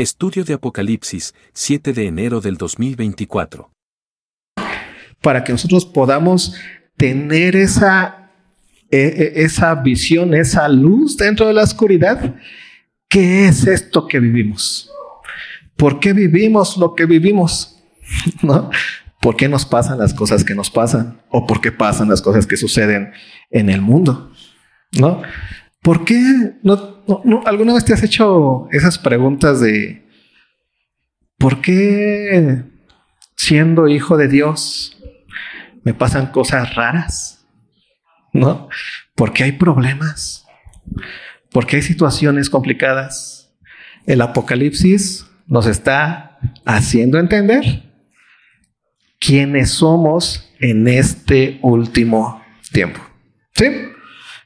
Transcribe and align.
Estudio 0.00 0.44
de 0.44 0.54
Apocalipsis, 0.54 1.34
7 1.52 1.92
de 1.92 2.06
enero 2.06 2.40
del 2.40 2.56
2024. 2.56 3.70
Para 5.20 5.44
que 5.44 5.52
nosotros 5.52 5.84
podamos 5.84 6.54
tener 6.96 7.54
esa, 7.54 8.30
e, 8.90 8.98
e, 8.98 9.42
esa 9.44 9.74
visión, 9.74 10.32
esa 10.32 10.66
luz 10.70 11.18
dentro 11.18 11.46
de 11.46 11.52
la 11.52 11.64
oscuridad. 11.64 12.34
¿Qué 13.10 13.46
es 13.46 13.66
esto 13.66 14.06
que 14.06 14.20
vivimos? 14.20 14.90
¿Por 15.76 16.00
qué 16.00 16.14
vivimos 16.14 16.78
lo 16.78 16.94
que 16.94 17.04
vivimos? 17.04 17.78
¿No? 18.42 18.70
¿Por 19.20 19.36
qué 19.36 19.50
nos 19.50 19.66
pasan 19.66 19.98
las 19.98 20.14
cosas 20.14 20.44
que 20.44 20.54
nos 20.54 20.70
pasan? 20.70 21.20
¿O 21.28 21.46
por 21.46 21.60
qué 21.60 21.72
pasan 21.72 22.08
las 22.08 22.22
cosas 22.22 22.46
que 22.46 22.56
suceden 22.56 23.12
en 23.50 23.68
el 23.68 23.82
mundo? 23.82 24.32
¿No? 24.92 25.20
¿Por 25.82 26.04
qué 26.04 26.52
no, 26.62 27.04
alguna 27.46 27.74
vez 27.74 27.84
te 27.84 27.94
has 27.94 28.02
hecho 28.02 28.68
esas 28.70 28.98
preguntas 28.98 29.60
de 29.60 30.06
¿por 31.38 31.62
qué 31.62 32.64
siendo 33.36 33.88
hijo 33.88 34.18
de 34.18 34.28
Dios 34.28 34.98
me 35.82 35.94
pasan 35.94 36.26
cosas 36.26 36.74
raras? 36.74 37.46
¿No? 38.32 38.68
¿Por 39.14 39.32
qué 39.32 39.44
hay 39.44 39.52
problemas? 39.52 40.46
¿Por 41.50 41.66
qué 41.66 41.76
hay 41.76 41.82
situaciones 41.82 42.50
complicadas? 42.50 43.50
El 44.06 44.20
Apocalipsis 44.20 45.26
nos 45.46 45.66
está 45.66 46.38
haciendo 46.64 47.18
entender 47.18 47.90
quiénes 49.18 49.70
somos 49.70 50.52
en 50.60 50.86
este 50.88 51.58
último 51.62 52.42
tiempo. 52.70 53.00
¿Sí? 53.54 53.89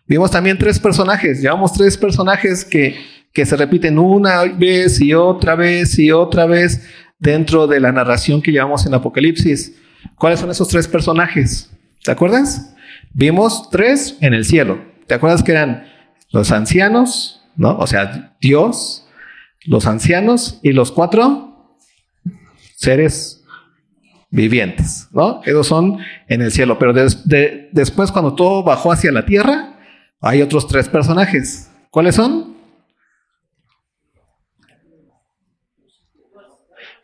Vimos 0.06 0.30
también 0.30 0.58
tres 0.58 0.78
personajes, 0.78 1.40
llevamos 1.40 1.72
tres 1.72 1.96
personajes 1.96 2.64
que, 2.64 2.96
que 3.32 3.46
se 3.46 3.56
repiten 3.56 3.98
una 3.98 4.42
vez 4.44 5.00
y 5.00 5.14
otra 5.14 5.54
vez 5.54 5.98
y 5.98 6.12
otra 6.12 6.46
vez 6.46 6.86
dentro 7.18 7.66
de 7.66 7.80
la 7.80 7.90
narración 7.90 8.42
que 8.42 8.52
llevamos 8.52 8.84
en 8.86 8.94
Apocalipsis. 8.94 9.74
¿Cuáles 10.16 10.40
son 10.40 10.50
esos 10.50 10.68
tres 10.68 10.86
personajes? 10.86 11.70
¿Te 12.02 12.10
acuerdas? 12.10 12.74
Vimos 13.14 13.70
tres 13.70 14.18
en 14.20 14.34
el 14.34 14.44
cielo. 14.44 14.78
¿Te 15.06 15.14
acuerdas 15.14 15.42
que 15.42 15.52
eran 15.52 15.86
los 16.30 16.52
ancianos, 16.52 17.42
¿no? 17.56 17.76
O 17.78 17.86
sea, 17.86 18.36
Dios, 18.40 19.06
los 19.64 19.86
ancianos 19.86 20.58
y 20.62 20.72
los 20.72 20.92
cuatro 20.92 21.78
seres 22.76 23.44
vivientes, 24.30 25.08
¿no? 25.12 25.40
Esos 25.44 25.66
son 25.66 25.98
en 26.28 26.42
el 26.42 26.50
cielo. 26.50 26.78
Pero 26.78 26.92
después, 26.92 28.10
cuando 28.10 28.34
todo 28.34 28.62
bajó 28.62 28.92
hacia 28.92 29.12
la 29.12 29.24
tierra, 29.24 29.73
hay 30.24 30.40
otros 30.40 30.66
tres 30.66 30.88
personajes. 30.88 31.70
¿Cuáles 31.90 32.14
son? 32.14 32.54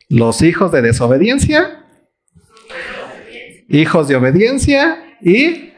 Los 0.09 0.43
hijos 0.43 0.73
de 0.73 0.81
desobediencia, 0.83 1.85
hijos 3.69 4.09
de 4.09 4.17
obediencia 4.17 5.17
y 5.21 5.75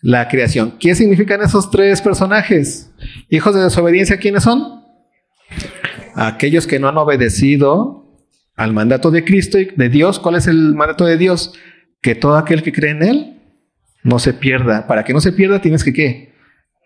la 0.00 0.28
creación. 0.28 0.78
¿Qué 0.80 0.94
significan 0.94 1.42
esos 1.42 1.70
tres 1.70 2.00
personajes? 2.00 2.90
Hijos 3.28 3.54
de 3.54 3.60
desobediencia, 3.60 4.16
¿quiénes 4.16 4.42
son? 4.42 4.82
Aquellos 6.14 6.66
que 6.66 6.80
no 6.80 6.88
han 6.88 6.96
obedecido 6.96 8.26
al 8.56 8.72
mandato 8.72 9.10
de 9.10 9.24
Cristo 9.24 9.58
y 9.58 9.66
de 9.66 9.88
Dios. 9.90 10.18
¿Cuál 10.18 10.36
es 10.36 10.46
el 10.46 10.74
mandato 10.74 11.04
de 11.04 11.18
Dios? 11.18 11.52
Que 12.00 12.14
todo 12.14 12.36
aquel 12.36 12.62
que 12.62 12.72
cree 12.72 12.92
en 12.92 13.02
Él 13.02 13.40
no 14.02 14.18
se 14.18 14.32
pierda. 14.32 14.86
Para 14.86 15.04
que 15.04 15.12
no 15.12 15.20
se 15.20 15.32
pierda 15.32 15.60
tienes 15.60 15.84
que 15.84 15.92
¿qué? 15.92 16.29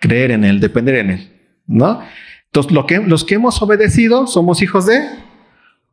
Creer 0.01 0.31
en 0.31 0.45
Él, 0.45 0.61
depender 0.61 0.97
en 0.97 1.11
Él, 1.11 1.33
¿no? 1.67 2.03
Entonces, 2.47 2.73
lo 2.73 2.87
que, 2.87 2.99
los 2.99 3.25
que 3.25 3.35
hemos 3.35 3.61
obedecido 3.63 4.27
somos 4.27 4.63
hijos 4.63 4.87
de 4.87 5.01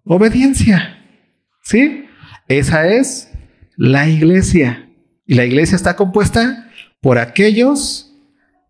obediencia, 0.05 1.03
¿sí? 1.63 2.05
Esa 2.47 2.87
es 2.87 3.31
la 3.77 4.07
iglesia. 4.07 4.89
Y 5.25 5.35
la 5.35 5.45
iglesia 5.45 5.75
está 5.75 5.95
compuesta 5.95 6.69
por 6.99 7.17
aquellos 7.17 8.13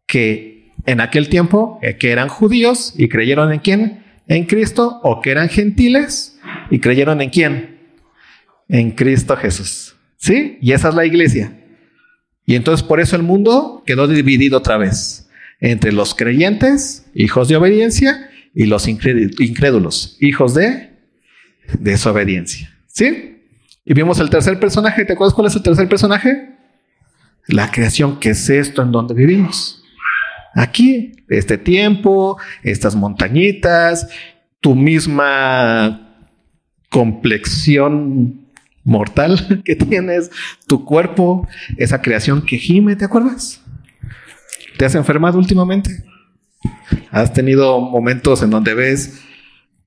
que 0.06 0.72
en 0.85 1.01
aquel 1.01 1.29
tiempo, 1.29 1.79
eh, 1.81 1.97
que 1.97 2.11
eran 2.11 2.27
judíos 2.29 2.94
y 2.97 3.09
creyeron 3.09 3.51
en 3.51 3.59
quién? 3.59 4.03
En 4.27 4.45
Cristo, 4.45 5.00
o 5.03 5.22
que 5.22 5.31
eran 5.31 5.50
gentiles 5.50 6.39
y 6.69 6.79
creyeron 6.79 7.22
en 7.22 7.29
quién? 7.29 7.79
En 8.69 8.91
Cristo 8.91 9.35
Jesús. 9.35 9.95
¿Sí? 10.17 10.57
Y 10.61 10.72
esa 10.72 10.89
es 10.89 10.95
la 10.95 11.06
iglesia. 11.06 11.60
Y 12.51 12.56
entonces 12.56 12.85
por 12.85 13.00
eso 13.00 13.16
el 13.16 13.23
mundo 13.23 13.81
quedó 13.85 14.09
dividido 14.09 14.57
otra 14.57 14.75
vez 14.75 15.29
entre 15.62 15.94
los 15.94 16.13
creyentes, 16.13 17.06
hijos 17.13 17.47
de 17.47 17.56
obediencia, 17.56 18.29
y 18.53 18.66
los 18.66 18.89
incrédulos, 18.89 20.17
hijos 20.19 20.53
de 20.53 20.91
desobediencia. 21.79 22.69
¿Sí? 22.88 23.41
Y 23.85 23.94
vimos 23.94 24.19
el 24.19 24.29
tercer 24.29 24.59
personaje. 24.59 25.06
¿Te 25.06 25.13
acuerdas 25.13 25.34
cuál 25.34 25.47
es 25.47 25.56
el 25.56 25.63
tercer 25.63 25.88
personaje? 25.88 26.50
La 27.47 27.72
creación, 27.72 28.19
que 28.19 28.31
es 28.31 28.50
esto 28.50 28.81
en 28.81 28.91
donde 28.91 29.13
vivimos. 29.13 29.81
Aquí, 30.53 31.13
este 31.29 31.57
tiempo, 31.57 32.38
estas 32.63 32.97
montañitas, 32.97 34.09
tu 34.59 34.75
misma 34.75 36.28
complexión 36.89 38.41
mortal 38.84 39.62
que 39.66 39.75
tienes, 39.75 40.31
tu 40.68 40.86
cuerpo, 40.86 41.47
esa 41.78 42.02
creación 42.02 42.44
que 42.46 42.58
gime, 42.58 42.96
¿te 42.96 43.06
acuerdas? 43.06 43.62
¿Te 44.78 44.86
has 44.86 44.96
enfermado 44.96 45.38
últimamente? 45.38 46.03
¿Has 47.12 47.34
tenido 47.34 47.80
momentos 47.80 48.42
en 48.44 48.50
donde 48.50 48.74
ves 48.74 49.22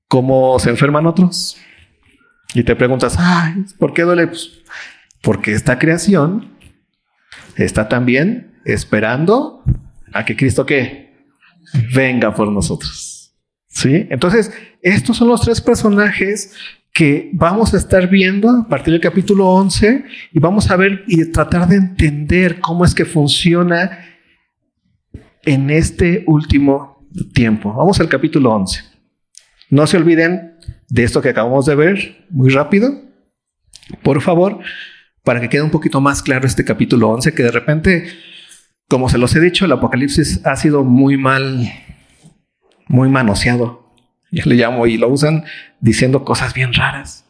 cómo 0.07 0.59
se 0.59 0.69
enferman 0.69 1.05
otros? 1.07 1.57
Y 2.53 2.63
te 2.63 2.75
preguntas, 2.75 3.15
ay, 3.17 3.65
¿por 3.77 3.93
qué 3.93 4.03
duele? 4.03 4.27
Pues, 4.27 4.61
porque 5.21 5.53
esta 5.53 5.79
creación 5.79 6.55
está 7.55 7.89
también 7.89 8.59
esperando 8.63 9.63
a 10.13 10.23
que 10.23 10.35
Cristo 10.35 10.65
venga 11.93 12.33
por 12.33 12.51
nosotros. 12.51 13.35
¿Sí? 13.67 14.07
Entonces, 14.09 14.53
estos 14.81 15.17
son 15.17 15.27
los 15.27 15.41
tres 15.41 15.59
personajes 15.59 16.53
que 16.95 17.29
vamos 17.33 17.73
a 17.73 17.77
estar 17.77 18.07
viendo 18.07 18.49
a 18.49 18.69
partir 18.69 18.93
del 18.93 19.01
capítulo 19.01 19.49
11 19.49 20.05
y 20.31 20.39
vamos 20.39 20.71
a 20.71 20.77
ver 20.77 21.03
y 21.07 21.29
tratar 21.29 21.67
de 21.67 21.75
entender 21.75 22.61
cómo 22.61 22.85
es 22.85 22.95
que 22.95 23.03
funciona 23.03 23.99
en 25.43 25.71
este 25.71 26.23
último 26.25 27.05
tiempo. 27.33 27.73
Vamos 27.73 27.99
al 27.99 28.07
capítulo 28.07 28.53
11. 28.53 28.81
No 29.71 29.87
se 29.87 29.97
olviden 29.97 30.57
de 30.87 31.03
esto 31.03 31.21
que 31.21 31.27
acabamos 31.27 31.65
de 31.65 31.75
ver 31.75 32.25
muy 32.29 32.49
rápido. 32.49 32.89
Por 34.01 34.21
favor, 34.21 34.59
para 35.25 35.41
que 35.41 35.49
quede 35.49 35.63
un 35.63 35.71
poquito 35.71 35.99
más 35.99 36.23
claro 36.23 36.47
este 36.47 36.63
capítulo 36.63 37.09
11, 37.09 37.33
que 37.33 37.43
de 37.43 37.51
repente, 37.51 38.07
como 38.87 39.09
se 39.09 39.17
los 39.17 39.35
he 39.35 39.41
dicho, 39.41 39.65
el 39.65 39.73
Apocalipsis 39.73 40.45
ha 40.45 40.55
sido 40.55 40.85
muy 40.85 41.17
mal, 41.17 41.69
muy 42.87 43.09
manoseado. 43.09 43.84
Yo 44.43 44.43
le 44.45 44.55
llamo 44.55 44.85
y 44.85 44.97
lo 44.97 45.07
usan 45.07 45.45
diciendo 45.79 46.25
cosas 46.25 46.53
bien 46.53 46.73
raras. 46.73 47.25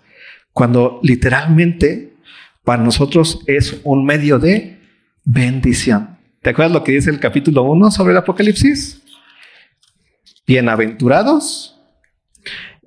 Cuando 0.54 1.00
literalmente 1.04 2.14
para 2.64 2.82
nosotros 2.82 3.42
es 3.46 3.80
un 3.84 4.06
medio 4.06 4.40
de 4.40 4.80
bendición. 5.24 6.18
¿Te 6.42 6.50
acuerdas 6.50 6.74
lo 6.74 6.84
que 6.84 6.94
dice 6.94 7.12
el 7.12 7.20
capítulo 7.20 7.62
1 7.64 7.92
sobre 7.92 8.12
el 8.12 8.18
Apocalipsis? 8.18 9.04
Bienaventurados 10.48 11.80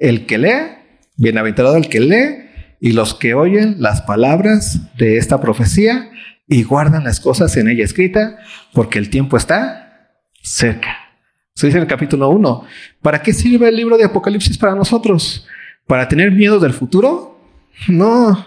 el 0.00 0.26
que 0.26 0.38
lee, 0.38 0.78
bienaventurado 1.16 1.76
el 1.76 1.88
que 1.88 2.00
lee 2.00 2.48
y 2.80 2.92
los 2.92 3.14
que 3.14 3.34
oyen 3.34 3.76
las 3.78 4.02
palabras 4.02 4.96
de 4.96 5.16
esta 5.16 5.40
profecía 5.40 6.10
y 6.48 6.64
guardan 6.64 7.04
las 7.04 7.20
cosas 7.20 7.56
en 7.56 7.68
ella 7.68 7.84
escrita, 7.84 8.38
porque 8.72 8.98
el 8.98 9.10
tiempo 9.10 9.36
está 9.36 10.10
cerca. 10.42 11.07
Eso 11.58 11.66
dice 11.66 11.78
en 11.78 11.82
el 11.82 11.88
capítulo 11.88 12.28
1. 12.28 12.64
¿Para 13.02 13.20
qué 13.20 13.32
sirve 13.32 13.68
el 13.68 13.74
libro 13.74 13.98
de 13.98 14.04
Apocalipsis 14.04 14.56
para 14.56 14.76
nosotros? 14.76 15.44
¿Para 15.88 16.06
tener 16.06 16.30
miedo 16.30 16.60
del 16.60 16.72
futuro? 16.72 17.36
No. 17.88 18.46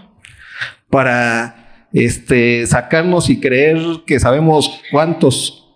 Para 0.89 1.87
este, 1.91 2.65
sacarnos 2.65 3.29
y 3.29 3.41
creer 3.41 3.79
que 4.05 4.17
sabemos 4.17 4.79
cuántos 4.91 5.67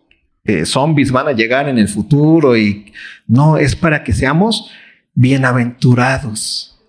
eh, 0.45 0.65
zombies 0.65 1.12
van 1.12 1.27
a 1.27 1.33
llegar 1.33 1.68
en 1.68 1.77
el 1.77 1.89
futuro 1.89 2.56
y 2.56 2.94
no, 3.27 3.57
es 3.57 3.75
para 3.75 4.01
que 4.06 4.13
seamos 4.13 4.71
bienaventurados, 5.13 6.80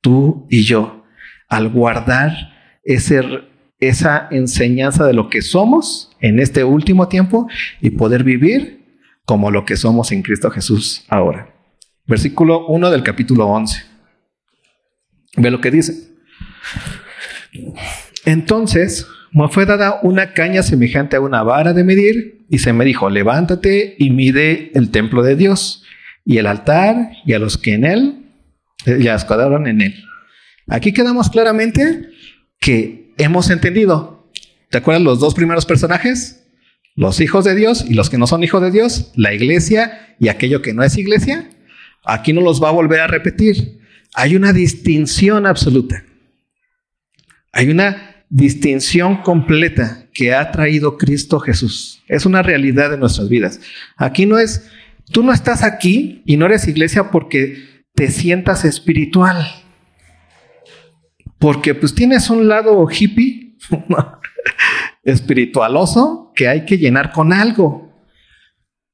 tú 0.00 0.48
y 0.50 0.64
yo, 0.64 1.04
al 1.48 1.68
guardar 1.68 2.32
ese, 2.82 3.22
esa 3.78 4.26
enseñanza 4.32 5.06
de 5.06 5.12
lo 5.12 5.28
que 5.28 5.42
somos 5.42 6.10
en 6.20 6.40
este 6.40 6.64
último 6.64 7.06
tiempo 7.06 7.46
y 7.80 7.90
poder 7.90 8.24
vivir 8.24 8.85
como 9.26 9.50
lo 9.50 9.66
que 9.66 9.76
somos 9.76 10.10
en 10.12 10.22
Cristo 10.22 10.50
Jesús 10.50 11.04
ahora. 11.08 11.54
Versículo 12.06 12.66
1 12.68 12.90
del 12.90 13.02
capítulo 13.02 13.46
11. 13.46 13.82
Ve 15.36 15.50
lo 15.50 15.60
que 15.60 15.70
dice. 15.70 16.14
Entonces 18.24 19.06
me 19.32 19.48
fue 19.48 19.66
dada 19.66 20.00
una 20.02 20.32
caña 20.32 20.62
semejante 20.62 21.16
a 21.16 21.20
una 21.20 21.42
vara 21.42 21.74
de 21.74 21.84
medir 21.84 22.46
y 22.48 22.58
se 22.58 22.72
me 22.72 22.86
dijo, 22.86 23.10
levántate 23.10 23.96
y 23.98 24.10
mide 24.10 24.70
el 24.74 24.90
templo 24.90 25.22
de 25.22 25.36
Dios 25.36 25.84
y 26.24 26.38
el 26.38 26.46
altar 26.46 27.10
y 27.26 27.34
a 27.34 27.38
los 27.38 27.58
que 27.58 27.74
en 27.74 27.84
él 27.84 28.22
las 28.86 29.24
que 29.24 29.34
adoran 29.34 29.66
en 29.66 29.82
Él. 29.82 29.94
Aquí 30.68 30.92
quedamos 30.92 31.28
claramente 31.30 32.08
que 32.60 33.12
hemos 33.18 33.50
entendido. 33.50 34.30
¿Te 34.70 34.78
acuerdas 34.78 35.02
los 35.02 35.20
dos 35.20 35.34
primeros 35.34 35.66
personajes? 35.66 36.45
Los 36.96 37.20
hijos 37.20 37.44
de 37.44 37.54
Dios 37.54 37.84
y 37.88 37.94
los 37.94 38.10
que 38.10 38.18
no 38.18 38.26
son 38.26 38.42
hijos 38.42 38.60
de 38.62 38.70
Dios, 38.70 39.12
la 39.14 39.32
iglesia 39.32 40.16
y 40.18 40.28
aquello 40.28 40.62
que 40.62 40.74
no 40.74 40.82
es 40.82 40.96
iglesia. 40.96 41.50
Aquí 42.04 42.32
no 42.32 42.40
los 42.40 42.62
va 42.62 42.70
a 42.70 42.72
volver 42.72 43.00
a 43.00 43.06
repetir. 43.06 43.80
Hay 44.14 44.34
una 44.34 44.52
distinción 44.52 45.46
absoluta. 45.46 46.04
Hay 47.52 47.70
una 47.70 48.24
distinción 48.28 49.18
completa 49.18 50.08
que 50.12 50.34
ha 50.34 50.50
traído 50.50 50.96
Cristo 50.98 51.38
Jesús. 51.38 52.02
Es 52.08 52.26
una 52.26 52.42
realidad 52.42 52.90
de 52.90 52.98
nuestras 52.98 53.28
vidas. 53.28 53.60
Aquí 53.96 54.26
no 54.26 54.38
es, 54.38 54.68
tú 55.12 55.22
no 55.22 55.32
estás 55.32 55.62
aquí 55.62 56.22
y 56.24 56.36
no 56.36 56.46
eres 56.46 56.66
iglesia 56.66 57.10
porque 57.10 57.84
te 57.94 58.10
sientas 58.10 58.64
espiritual 58.64 59.46
porque 61.38 61.74
pues 61.74 61.94
tienes 61.94 62.30
un 62.30 62.48
lado 62.48 62.86
hippie, 62.90 63.56
espiritualoso, 65.04 66.25
que 66.36 66.46
hay 66.46 66.64
que 66.64 66.78
llenar 66.78 67.10
con 67.10 67.32
algo. 67.32 67.86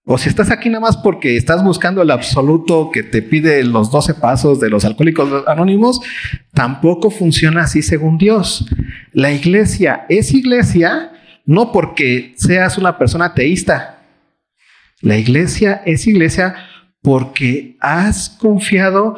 O 0.05 0.19
si 0.19 0.29
estás 0.29 0.51
aquí 0.51 0.69
nada 0.69 0.81
más 0.81 0.97
porque 0.97 1.37
estás 1.37 1.63
buscando 1.63 2.03
el 2.03 2.11
absoluto 2.11 2.91
que 2.91 3.03
te 3.03 3.23
pide 3.23 3.63
los 3.63 3.91
12 3.91 4.15
pasos 4.15 4.59
de 4.59 4.69
los 4.69 4.85
alcohólicos 4.85 5.47
anónimos, 5.47 6.01
tampoco 6.55 7.11
funciona 7.11 7.63
así 7.63 7.83
según 7.83 8.19
Dios. 8.19 8.67
La 9.13 9.33
iglesia 9.33 10.07
es 10.09 10.33
iglesia 10.33 11.13
no 11.45 11.71
porque 11.71 12.33
seas 12.37 12.79
una 12.79 12.99
persona 12.99 13.35
teísta. 13.35 13.99
La 15.01 15.19
iglesia 15.19 15.83
es 15.85 16.07
iglesia 16.07 16.55
porque 17.01 17.77
has 17.81 18.31
confiado 18.31 19.17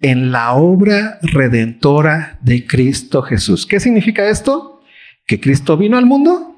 en 0.00 0.32
la 0.32 0.52
obra 0.52 1.18
redentora 1.22 2.38
de 2.42 2.66
Cristo 2.66 3.22
Jesús. 3.22 3.66
¿Qué 3.66 3.80
significa 3.80 4.28
esto? 4.28 4.82
Que 5.26 5.40
Cristo 5.40 5.76
vino 5.76 5.96
al 5.96 6.06
mundo 6.06 6.55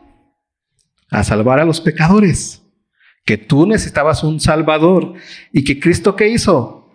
a 1.10 1.24
salvar 1.24 1.60
a 1.60 1.64
los 1.64 1.80
pecadores, 1.80 2.62
que 3.24 3.36
tú 3.36 3.66
necesitabas 3.66 4.24
un 4.24 4.40
Salvador 4.40 5.14
y 5.52 5.64
que 5.64 5.80
Cristo 5.80 6.16
qué 6.16 6.28
hizo? 6.28 6.90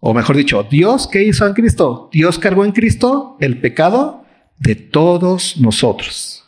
O 0.00 0.14
mejor 0.14 0.36
dicho, 0.36 0.62
Dios 0.62 1.08
qué 1.10 1.24
hizo 1.24 1.46
en 1.46 1.54
Cristo? 1.54 2.10
Dios 2.12 2.38
cargó 2.38 2.64
en 2.64 2.72
Cristo 2.72 3.36
el 3.40 3.60
pecado 3.60 4.24
de 4.58 4.74
todos 4.74 5.56
nosotros. 5.58 6.44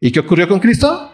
¿Y 0.00 0.12
qué 0.12 0.20
ocurrió 0.20 0.48
con 0.48 0.60
Cristo? 0.60 1.12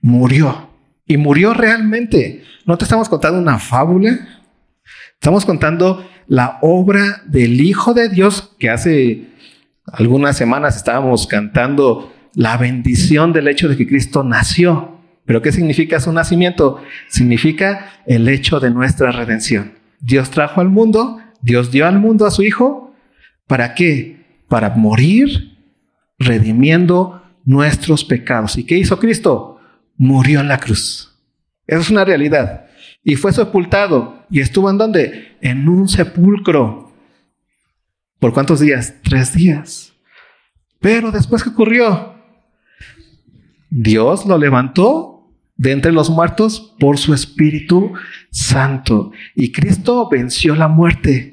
Murió. 0.00 0.70
Y 1.06 1.16
murió 1.16 1.54
realmente. 1.54 2.42
No 2.64 2.76
te 2.76 2.84
estamos 2.84 3.08
contando 3.08 3.38
una 3.38 3.58
fábula. 3.58 4.40
Estamos 5.14 5.44
contando 5.44 6.04
la 6.26 6.58
obra 6.62 7.22
del 7.26 7.60
Hijo 7.60 7.94
de 7.94 8.08
Dios 8.08 8.54
que 8.58 8.70
hace 8.70 9.28
algunas 9.86 10.36
semanas 10.36 10.76
estábamos 10.76 11.26
cantando 11.26 12.12
la 12.34 12.56
bendición 12.56 13.32
del 13.32 13.48
hecho 13.48 13.68
de 13.68 13.76
que 13.76 13.86
Cristo 13.86 14.24
nació. 14.24 14.98
Pero 15.24 15.42
¿qué 15.42 15.52
significa 15.52 16.00
su 16.00 16.12
nacimiento? 16.12 16.82
Significa 17.08 17.92
el 18.06 18.28
hecho 18.28 18.60
de 18.60 18.70
nuestra 18.70 19.12
redención. 19.12 19.72
Dios 20.00 20.30
trajo 20.30 20.60
al 20.60 20.68
mundo, 20.68 21.20
Dios 21.40 21.70
dio 21.70 21.86
al 21.86 21.98
mundo 21.98 22.26
a 22.26 22.30
su 22.30 22.42
Hijo. 22.42 22.94
¿Para 23.46 23.74
qué? 23.74 24.24
Para 24.48 24.70
morir 24.70 25.56
redimiendo 26.18 27.22
nuestros 27.44 28.04
pecados. 28.04 28.56
¿Y 28.56 28.64
qué 28.64 28.76
hizo 28.78 28.98
Cristo? 28.98 29.60
Murió 29.96 30.40
en 30.40 30.48
la 30.48 30.58
cruz. 30.58 31.16
Eso 31.66 31.80
es 31.80 31.90
una 31.90 32.04
realidad 32.04 32.66
y 33.04 33.16
fue 33.16 33.32
sepultado. 33.32 34.24
¿Y 34.30 34.40
estuvo 34.40 34.70
en 34.70 34.78
dónde? 34.78 35.36
En 35.40 35.68
un 35.68 35.88
sepulcro. 35.88 36.92
¿Por 38.18 38.32
cuántos 38.32 38.60
días? 38.60 38.94
Tres 39.02 39.34
días. 39.34 39.92
Pero 40.80 41.10
después, 41.10 41.42
¿qué 41.42 41.50
ocurrió? 41.50 42.11
Dios 43.74 44.26
lo 44.26 44.36
levantó 44.36 45.30
de 45.56 45.72
entre 45.72 45.92
los 45.92 46.10
muertos 46.10 46.74
por 46.78 46.98
su 46.98 47.14
Espíritu 47.14 47.94
Santo. 48.30 49.12
Y 49.34 49.50
Cristo 49.50 50.08
venció 50.10 50.54
la 50.54 50.68
muerte. 50.68 51.32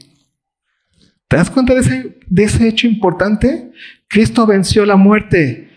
¿Te 1.28 1.36
das 1.36 1.50
cuenta 1.50 1.74
de 1.74 1.82
ese, 1.82 2.20
de 2.28 2.44
ese 2.44 2.68
hecho 2.70 2.88
importante? 2.88 3.72
Cristo 4.08 4.48
venció 4.48 4.86
la 4.86 4.96
muerte 4.96 5.70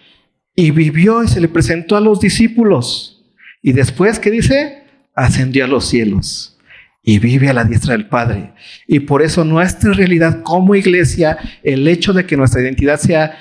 y 0.54 0.70
vivió 0.70 1.24
y 1.24 1.28
se 1.28 1.40
le 1.40 1.48
presentó 1.48 1.96
a 1.96 2.00
los 2.00 2.20
discípulos. 2.20 3.24
Y 3.60 3.72
después, 3.72 4.20
¿qué 4.20 4.30
dice? 4.30 4.84
ascendió 5.14 5.64
a 5.64 5.68
los 5.68 5.86
cielos 5.86 6.58
y 7.02 7.18
vive 7.18 7.50
a 7.50 7.52
la 7.52 7.64
diestra 7.64 7.92
del 7.92 8.06
Padre. 8.06 8.52
Y 8.86 9.00
por 9.00 9.20
eso 9.20 9.44
nuestra 9.44 9.92
realidad 9.92 10.42
como 10.42 10.76
iglesia, 10.76 11.36
el 11.64 11.86
hecho 11.88 12.12
de 12.12 12.24
que 12.24 12.36
nuestra 12.36 12.62
identidad 12.62 12.98
sea 12.98 13.36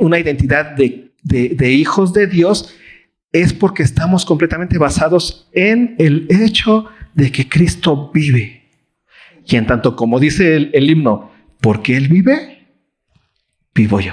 una 0.00 0.18
identidad 0.18 0.72
de, 0.72 1.13
de, 1.24 1.72
hijos 1.72 2.12
de 2.12 2.26
Dios, 2.26 2.74
es 3.32 3.52
porque 3.52 3.82
estamos 3.82 4.24
completamente 4.24 4.78
basados 4.78 5.48
en 5.52 5.96
el 5.98 6.26
hecho 6.30 6.86
de 7.14 7.32
que 7.32 7.48
Cristo 7.48 8.10
vive. 8.14 8.62
Y 9.46 9.56
en 9.56 9.66
tanto 9.66 9.96
como 9.96 10.20
dice 10.20 10.54
el, 10.54 10.70
el 10.72 10.88
himno, 10.88 11.32
porque 11.60 11.96
Él 11.96 12.08
vive, 12.08 12.68
vivo 13.74 14.00
yo. 14.00 14.12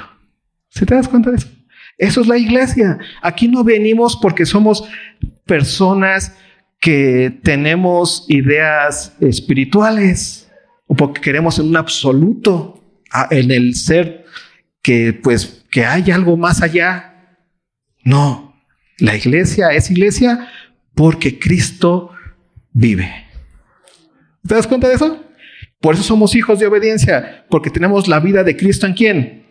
¿Se 0.70 0.86
te 0.86 0.96
das 0.96 1.08
cuenta 1.08 1.30
de 1.30 1.38
eso? 1.38 1.48
Eso 1.98 2.22
es 2.22 2.28
la 2.28 2.38
iglesia. 2.38 2.98
Aquí 3.22 3.48
no 3.48 3.64
venimos 3.64 4.18
porque 4.18 4.46
somos 4.46 4.84
personas 5.46 6.36
que 6.80 7.40
tenemos 7.44 8.26
ideas 8.28 9.16
espirituales 9.20 10.50
o 10.88 10.96
porque 10.96 11.22
queremos 11.22 11.60
en 11.60 11.68
un 11.68 11.78
absoluto, 11.78 12.84
en 13.30 13.52
el 13.52 13.76
ser 13.76 14.26
que 14.82 15.14
pues 15.14 15.61
que 15.72 15.86
hay 15.86 16.12
algo 16.12 16.38
más 16.38 16.62
allá. 16.62 17.38
No, 18.04 18.56
la 19.00 19.16
iglesia 19.16 19.70
es 19.70 19.90
iglesia 19.90 20.48
porque 20.94 21.40
Cristo 21.40 22.12
vive. 22.72 23.12
¿Te 24.48 24.54
das 24.56 24.68
cuenta 24.68 24.88
de 24.88 24.96
eso? 24.96 25.24
Por 25.80 25.96
eso 25.96 26.04
somos 26.04 26.36
hijos 26.36 26.60
de 26.60 26.68
obediencia, 26.68 27.46
porque 27.50 27.72
tenemos 27.72 28.08
la 28.08 28.20
vida 28.20 28.44
de 28.44 28.56
Cristo 28.56 28.86
en 28.86 28.94
quién? 28.94 29.48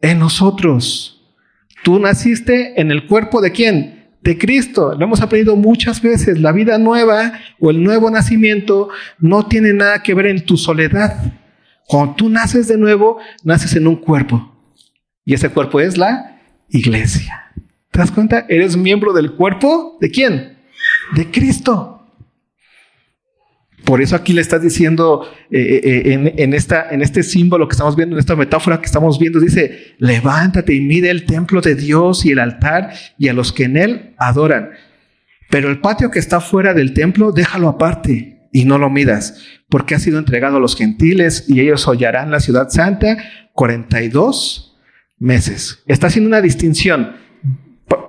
En 0.00 0.18
nosotros. 0.18 1.22
Tú 1.84 2.00
naciste 2.00 2.80
en 2.80 2.90
el 2.90 3.06
cuerpo 3.06 3.40
de 3.40 3.52
quién? 3.52 3.98
de 4.20 4.36
Cristo. 4.36 4.94
Lo 4.94 5.04
hemos 5.04 5.20
aprendido 5.20 5.56
muchas 5.56 6.02
veces. 6.02 6.40
La 6.40 6.52
vida 6.52 6.78
nueva 6.78 7.32
o 7.58 7.70
el 7.70 7.82
nuevo 7.82 8.10
nacimiento 8.10 8.88
no 9.18 9.46
tiene 9.46 9.72
nada 9.72 10.02
que 10.02 10.14
ver 10.14 10.26
en 10.26 10.44
tu 10.44 10.56
soledad. 10.56 11.32
Cuando 11.86 12.14
tú 12.14 12.28
naces 12.28 12.68
de 12.68 12.76
nuevo, 12.76 13.18
naces 13.44 13.74
en 13.76 13.86
un 13.86 13.96
cuerpo. 13.96 14.57
Y 15.28 15.34
ese 15.34 15.50
cuerpo 15.50 15.78
es 15.78 15.98
la 15.98 16.40
iglesia. 16.70 17.52
¿Te 17.90 17.98
das 17.98 18.10
cuenta? 18.10 18.46
Eres 18.48 18.78
miembro 18.78 19.12
del 19.12 19.32
cuerpo 19.32 19.98
de 20.00 20.10
quién? 20.10 20.56
De 21.14 21.30
Cristo. 21.30 22.02
Por 23.84 24.00
eso 24.00 24.16
aquí 24.16 24.32
le 24.32 24.40
estás 24.40 24.62
diciendo 24.62 25.30
eh, 25.50 25.60
eh, 25.60 26.02
eh, 26.14 26.34
en, 26.38 26.54
esta, 26.54 26.88
en 26.88 27.02
este 27.02 27.22
símbolo 27.22 27.68
que 27.68 27.74
estamos 27.74 27.94
viendo, 27.94 28.16
en 28.16 28.20
esta 28.20 28.36
metáfora 28.36 28.80
que 28.80 28.86
estamos 28.86 29.18
viendo, 29.18 29.38
dice, 29.38 29.96
levántate 29.98 30.72
y 30.72 30.80
mide 30.80 31.10
el 31.10 31.26
templo 31.26 31.60
de 31.60 31.74
Dios 31.74 32.24
y 32.24 32.30
el 32.30 32.38
altar 32.38 32.94
y 33.18 33.28
a 33.28 33.34
los 33.34 33.52
que 33.52 33.64
en 33.64 33.76
él 33.76 34.14
adoran. 34.16 34.70
Pero 35.50 35.68
el 35.68 35.82
patio 35.82 36.10
que 36.10 36.20
está 36.20 36.40
fuera 36.40 36.72
del 36.72 36.94
templo, 36.94 37.32
déjalo 37.32 37.68
aparte 37.68 38.48
y 38.50 38.64
no 38.64 38.78
lo 38.78 38.88
midas, 38.88 39.44
porque 39.68 39.94
ha 39.94 39.98
sido 39.98 40.18
entregado 40.18 40.56
a 40.56 40.60
los 40.60 40.74
gentiles 40.74 41.44
y 41.48 41.60
ellos 41.60 41.86
hollarán 41.86 42.30
la 42.30 42.40
ciudad 42.40 42.70
santa 42.70 43.18
42 43.52 44.67
meses. 45.18 45.82
Está 45.86 46.08
haciendo 46.08 46.28
una 46.28 46.40
distinción. 46.40 47.16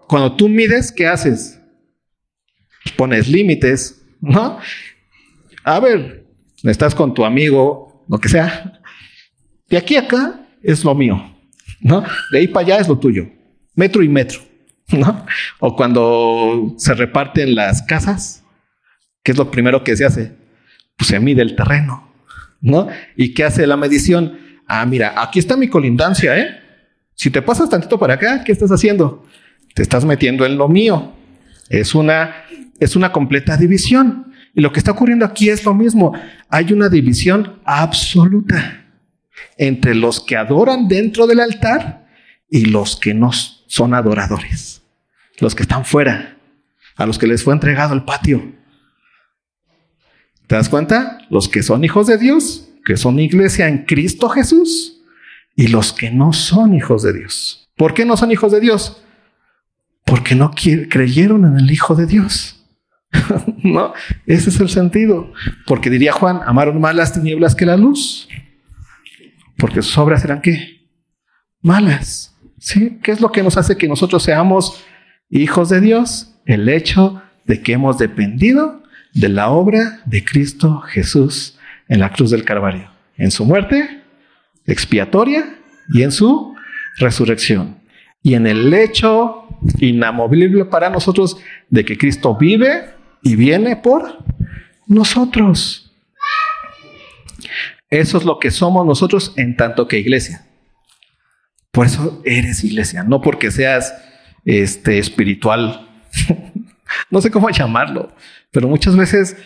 Cuando 0.08 0.36
tú 0.36 0.50
mides, 0.50 0.92
¿qué 0.92 1.08
haces? 1.08 1.60
Pones 2.98 3.28
límites, 3.28 4.01
¿no? 4.22 4.60
a 5.63 5.80
ver, 5.80 6.25
estás 6.63 6.96
con 6.96 7.13
tu 7.13 7.24
amigo, 7.25 8.06
lo 8.08 8.18
que 8.18 8.30
sea, 8.30 8.82
de 9.68 9.78
aquí 9.78 9.96
a 9.96 10.01
acá 10.01 10.48
es 10.63 10.84
lo 10.84 10.96
mío, 10.96 11.36
¿no? 11.82 12.04
De 12.32 12.39
ahí 12.39 12.48
para 12.48 12.66
allá 12.66 12.78
es 12.80 12.88
lo 12.88 12.98
tuyo, 12.98 13.30
metro 13.75 14.01
y 14.04 14.10
metro, 14.10 14.39
¿no? 14.92 15.25
O 15.60 15.75
cuando 15.75 16.74
se 16.78 16.94
reparten 16.94 17.56
las 17.56 17.84
casas, 17.84 18.44
¿qué 19.24 19.32
es 19.32 19.38
lo 19.38 19.51
primero 19.51 19.84
que 19.84 19.96
se 19.96 20.06
hace? 20.06 20.36
Pues 20.98 21.10
se 21.10 21.20
mide 21.20 21.42
el 21.42 21.56
terreno, 21.56 22.12
¿no? 22.62 22.88
¿Y 23.16 23.34
qué 23.34 23.44
hace 23.44 23.68
la 23.68 23.78
medición? 23.78 24.39
Ah, 24.68 24.86
mira, 24.86 25.22
aquí 25.22 25.39
está 25.39 25.56
mi 25.56 25.68
colindancia, 25.68 26.38
¿eh? 26.38 26.59
Si 27.19 27.29
te 27.29 27.41
pasas 27.41 27.69
tantito 27.69 27.99
para 27.99 28.13
acá, 28.13 28.45
¿qué 28.45 28.53
estás 28.53 28.71
haciendo? 28.71 29.25
Te 29.75 29.81
estás 29.81 30.05
metiendo 30.05 30.45
en 30.45 30.57
lo 30.57 30.69
mío. 30.69 31.11
Es 31.67 31.93
una, 31.93 32.45
es 32.79 32.95
una 32.95 33.11
completa 33.11 33.57
división. 33.57 34.31
Y 34.55 34.61
lo 34.61 34.71
que 34.71 34.79
está 34.79 34.91
ocurriendo 34.91 35.25
aquí 35.25 35.49
es 35.49 35.65
lo 35.65 35.73
mismo. 35.73 36.13
Hay 36.47 36.71
una 36.71 36.88
división 36.88 37.59
absoluta 37.65 38.85
entre 39.57 39.95
los 39.95 40.21
que 40.21 40.38
adoran 40.38 40.88
dentro 40.88 41.27
del 41.27 41.41
altar 41.41 42.07
y 42.49 42.63
los 42.63 42.95
que 42.95 43.13
no 43.13 43.31
son 43.33 43.93
adoradores. 43.93 44.81
Los 45.39 45.55
que 45.55 45.63
están 45.63 45.83
fuera, 45.83 46.38
a 46.95 47.05
los 47.05 47.19
que 47.19 47.27
les 47.27 47.43
fue 47.43 47.53
entregado 47.53 47.93
el 47.93 48.05
patio. 48.05 48.53
¿Te 50.47 50.55
das 50.55 50.69
cuenta? 50.69 51.17
Los 51.29 51.49
que 51.49 51.63
son 51.63 51.83
hijos 51.83 52.07
de 52.07 52.17
Dios, 52.17 52.69
que 52.85 52.95
son 52.95 53.19
iglesia 53.19 53.67
en 53.67 53.83
Cristo 53.83 54.29
Jesús, 54.29 54.99
y 55.60 55.68
los 55.68 55.92
que 55.92 56.10
no 56.10 56.32
son 56.32 56.74
hijos 56.74 57.04
de 57.04 57.12
Dios. 57.12 57.70
¿Por 57.75 57.94
qué 57.94 58.06
no 58.06 58.16
son 58.16 58.32
hijos 58.32 58.54
de 58.54 58.62
Dios? 58.62 59.04
Porque 60.06 60.34
no 60.34 60.51
creyeron 60.51 61.44
en 61.44 61.58
el 61.58 61.70
Hijo 61.70 61.96
de 61.96 62.06
Dios. 62.06 62.66
no, 63.62 63.92
ese 64.25 64.51
es 64.51 64.60
el 64.62 64.70
sentido. 64.70 65.34
Porque 65.68 65.89
diría 65.89 66.13
Juan, 66.13 66.39
amaron 66.46 66.80
más 66.80 66.96
las 66.96 67.12
tinieblas 67.12 67.56
que 67.56 67.66
la 67.66 67.75
luz. 67.75 68.30
Porque 69.58 69.82
sus 69.82 69.98
obras 69.98 70.24
eran 70.24 70.39
qué? 70.39 70.88
Malas. 71.62 72.34
¿Sí? 72.58 72.98
¿Qué 73.04 73.12
es 73.12 73.20
lo 73.20 73.34
que 73.34 73.44
nos 73.44 73.58
hace 73.58 73.75
que 73.75 73.89
nosotros 73.89 74.24
seamos 74.24 74.82
hijos 75.30 75.68
de 75.68 75.82
Dios? 75.82 76.36
El 76.46 76.70
hecho 76.70 77.22
de 77.44 77.62
que 77.62 77.74
hemos 77.74 77.98
dependido 77.98 78.82
de 79.13 79.28
la 79.28 79.50
obra 79.50 80.04
de 80.06 80.24
Cristo 80.24 80.80
Jesús 80.80 81.60
en 81.89 82.00
la 82.00 82.13
cruz 82.13 82.32
del 82.32 82.46
Calvario, 82.46 82.89
en 83.18 83.30
su 83.30 83.44
muerte 83.44 83.99
expiatoria 84.71 85.57
y 85.93 86.03
en 86.03 86.11
su 86.11 86.55
resurrección. 86.97 87.79
Y 88.21 88.33
en 88.33 88.47
el 88.47 88.73
hecho 88.73 89.45
inamovible 89.79 90.65
para 90.65 90.89
nosotros 90.89 91.38
de 91.69 91.85
que 91.85 91.97
Cristo 91.97 92.35
vive 92.35 92.89
y 93.21 93.35
viene 93.35 93.75
por 93.75 94.23
nosotros. 94.88 95.91
Eso 97.89 98.17
es 98.17 98.23
lo 98.23 98.39
que 98.39 98.51
somos 98.51 98.85
nosotros 98.85 99.33
en 99.35 99.55
tanto 99.55 99.88
que 99.88 99.97
iglesia. 99.97 100.45
Por 101.71 101.85
eso 101.85 102.21
eres 102.25 102.63
iglesia, 102.63 103.03
no 103.03 103.21
porque 103.21 103.51
seas 103.51 103.93
este 104.45 104.99
espiritual. 104.99 105.88
no 107.09 107.21
sé 107.21 107.31
cómo 107.31 107.49
llamarlo, 107.49 108.13
pero 108.51 108.67
muchas 108.67 108.95
veces 108.95 109.38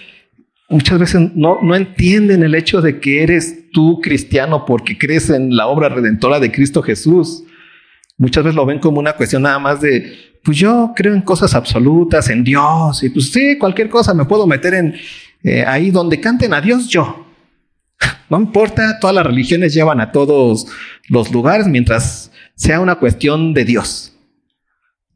muchas 0.74 1.00
veces 1.00 1.22
no, 1.36 1.60
no 1.62 1.76
entienden 1.76 2.44
el 2.44 2.56
hecho 2.56 2.82
de 2.82 3.00
que 3.00 3.24
eres 3.24 3.72
tú 3.72 4.00
cristiano 4.02 4.66
porque 4.66 4.98
crees 4.98 5.30
en 5.30 5.56
la 5.56 5.68
obra 5.68 5.90
redentora 5.90 6.40
de 6.40 6.52
Cristo 6.52 6.82
Jesús. 6.82 7.44
Muchas 8.18 8.44
veces 8.44 8.56
lo 8.56 8.66
ven 8.66 8.80
como 8.80 9.00
una 9.00 9.14
cuestión 9.14 9.44
nada 9.44 9.60
más 9.60 9.82
de, 9.82 10.40
pues 10.44 10.58
yo 10.58 10.94
creo 10.96 11.14
en 11.14 11.22
cosas 11.22 11.54
absolutas, 11.56 12.30
en 12.30 12.44
Dios, 12.44 13.04
y 13.04 13.10
pues 13.10 13.32
sí, 13.32 13.58
cualquier 13.58 13.90
cosa 13.90 14.14
me 14.14 14.26
puedo 14.26 14.48
meter 14.48 14.74
en 14.74 14.96
eh, 15.44 15.64
ahí 15.66 15.92
donde 15.92 16.20
canten 16.20 16.54
a 16.54 16.62
Dios 16.62 16.88
yo. 16.90 17.28
No 18.30 18.40
importa, 18.40 18.98
todas 19.00 19.16
las 19.16 19.26
religiones 19.28 19.76
llevan 19.76 20.02
a 20.02 20.12
todos 20.12 20.66
los 21.08 21.32
lugares 21.32 21.68
mientras 21.68 22.32
sea 22.56 22.80
una 22.80 22.96
cuestión 22.96 23.54
de 23.54 23.64
Dios. 23.64 24.18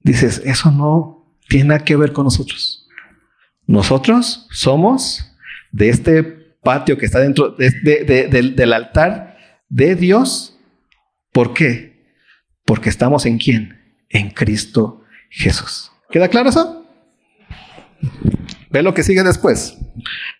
Dices, 0.03 0.41
eso 0.45 0.69
no 0.69 1.25
tiene 1.47 1.69
nada 1.69 1.83
que 1.83 1.95
ver 1.95 2.13
con 2.13 2.25
nosotros. 2.25 2.87
Nosotros 3.65 4.47
somos 4.51 5.27
de 5.71 5.89
este 5.89 6.23
patio 6.63 6.97
que 6.97 7.05
está 7.05 7.19
dentro 7.19 7.55
del 7.57 8.73
altar 8.73 9.37
de 9.69 9.95
Dios. 9.95 10.59
¿Por 11.31 11.53
qué? 11.53 12.05
Porque 12.65 12.89
estamos 12.89 13.25
en 13.25 13.37
quién? 13.37 13.81
En 14.09 14.29
Cristo 14.29 15.03
Jesús. 15.29 15.91
¿Queda 16.09 16.27
claro 16.29 16.49
eso? 16.49 16.85
Ve 18.69 18.81
lo 18.81 18.93
que 18.93 19.03
sigue 19.03 19.23
después. 19.23 19.77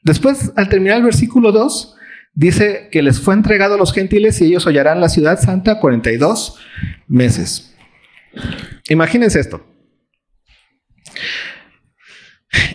Después, 0.03 0.51
al 0.55 0.69
terminar 0.69 0.97
el 0.97 1.03
versículo 1.03 1.51
2, 1.51 1.95
dice 2.33 2.89
que 2.91 3.01
les 3.01 3.19
fue 3.19 3.33
entregado 3.33 3.75
a 3.75 3.77
los 3.77 3.93
gentiles 3.93 4.39
y 4.41 4.45
ellos 4.45 4.65
hollarán 4.65 5.01
la 5.01 5.09
ciudad 5.09 5.39
santa 5.39 5.79
42 5.79 6.59
meses. 7.07 7.75
Imagínense 8.89 9.39
esto. 9.39 9.65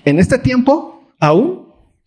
En 0.04 0.18
este 0.18 0.38
tiempo, 0.38 1.14
aún 1.21 1.62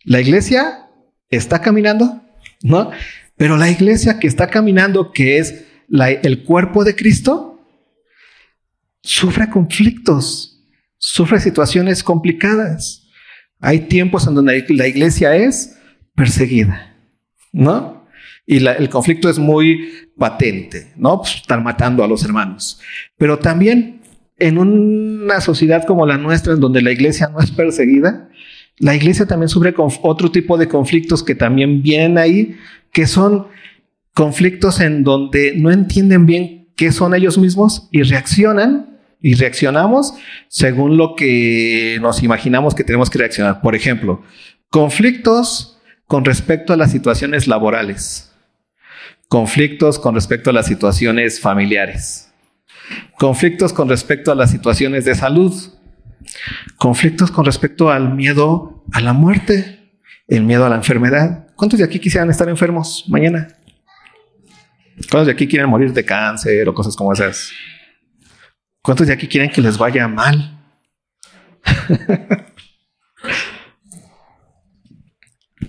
la 0.06 0.20
iglesia 0.20 0.88
está 1.28 1.60
caminando, 1.60 2.22
¿no? 2.62 2.90
Pero 3.36 3.56
la 3.56 3.68
iglesia 3.68 4.18
que 4.18 4.28
está 4.28 4.46
caminando, 4.46 5.12
que 5.12 5.38
es 5.38 5.66
el 5.90 6.44
cuerpo 6.44 6.84
de 6.84 6.94
Cristo, 6.94 7.60
sufre 9.02 9.50
conflictos, 9.50 10.64
sufre 10.96 11.40
situaciones 11.40 12.02
complicadas. 12.02 13.08
Hay 13.60 13.80
tiempos 13.80 14.26
en 14.26 14.36
donde 14.36 14.64
la 14.68 14.86
iglesia 14.86 15.36
es 15.36 15.76
perseguida, 16.14 16.96
¿no? 17.52 18.06
Y 18.46 18.64
el 18.64 18.88
conflicto 18.88 19.28
es 19.28 19.40
muy 19.40 19.90
patente, 20.16 20.92
¿no? 20.96 21.20
Pues 21.20 21.34
están 21.34 21.64
matando 21.64 22.04
a 22.04 22.08
los 22.08 22.24
hermanos. 22.24 22.80
Pero 23.18 23.40
también 23.40 24.02
en 24.38 24.58
una 24.58 25.40
sociedad 25.40 25.84
como 25.84 26.06
la 26.06 26.16
nuestra, 26.16 26.52
en 26.52 26.60
donde 26.60 26.80
la 26.80 26.92
iglesia 26.92 27.28
no 27.28 27.40
es 27.40 27.50
perseguida, 27.50 28.28
la 28.78 28.94
iglesia 28.94 29.26
también 29.26 29.48
sufre 29.48 29.72
con 29.72 29.90
otro 30.02 30.30
tipo 30.30 30.58
de 30.58 30.68
conflictos 30.68 31.22
que 31.22 31.34
también 31.34 31.82
vienen 31.82 32.18
ahí, 32.18 32.56
que 32.92 33.06
son 33.06 33.46
conflictos 34.12 34.80
en 34.80 35.02
donde 35.02 35.54
no 35.56 35.70
entienden 35.70 36.26
bien 36.26 36.68
qué 36.76 36.92
son 36.92 37.14
ellos 37.14 37.38
mismos 37.38 37.88
y 37.90 38.02
reaccionan 38.02 38.98
y 39.20 39.34
reaccionamos 39.34 40.14
según 40.48 40.96
lo 40.96 41.16
que 41.16 41.98
nos 42.00 42.22
imaginamos 42.22 42.74
que 42.74 42.84
tenemos 42.84 43.10
que 43.10 43.18
reaccionar. 43.18 43.60
Por 43.62 43.74
ejemplo, 43.74 44.22
conflictos 44.70 45.78
con 46.06 46.24
respecto 46.24 46.72
a 46.72 46.76
las 46.76 46.92
situaciones 46.92 47.48
laborales, 47.48 48.32
conflictos 49.28 49.98
con 49.98 50.14
respecto 50.14 50.50
a 50.50 50.52
las 50.52 50.66
situaciones 50.66 51.40
familiares, 51.40 52.32
conflictos 53.18 53.72
con 53.72 53.88
respecto 53.88 54.30
a 54.30 54.34
las 54.34 54.50
situaciones 54.50 55.04
de 55.04 55.14
salud, 55.14 55.54
conflictos 56.76 57.30
con 57.30 57.44
respecto 57.44 57.90
al 57.90 58.14
miedo 58.14 58.84
a 58.92 59.00
la 59.00 59.12
muerte, 59.12 60.00
el 60.28 60.42
miedo 60.42 60.64
a 60.66 60.68
la 60.68 60.76
enfermedad. 60.76 61.48
¿Cuántos 61.56 61.78
de 61.78 61.84
aquí 61.84 61.98
quisieran 61.98 62.30
estar 62.30 62.48
enfermos 62.48 63.04
mañana? 63.08 63.48
¿Cuántos 65.10 65.26
de 65.26 65.32
aquí 65.32 65.46
quieren 65.46 65.68
morir 65.68 65.92
de 65.92 66.04
cáncer 66.04 66.68
o 66.68 66.74
cosas 66.74 66.96
como 66.96 67.12
esas? 67.12 67.50
¿Cuántos 68.82 69.06
de 69.06 69.12
aquí 69.12 69.28
quieren 69.28 69.50
que 69.50 69.60
les 69.60 69.76
vaya 69.78 70.08
mal? 70.08 70.58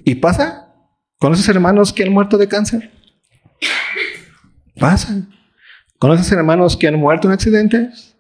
¿Y 0.04 0.16
pasa 0.16 0.74
con 1.20 1.34
esos 1.34 1.50
hermanos 1.50 1.92
que 1.92 2.04
han 2.04 2.12
muerto 2.12 2.38
de 2.38 2.48
cáncer? 2.48 2.92
Pasa. 4.80 5.28
¿Con 6.00 6.12
esos 6.12 6.32
hermanos 6.32 6.78
que 6.78 6.88
han 6.88 6.96
muerto 6.96 7.28
en 7.28 7.34
accidentes? 7.34 8.17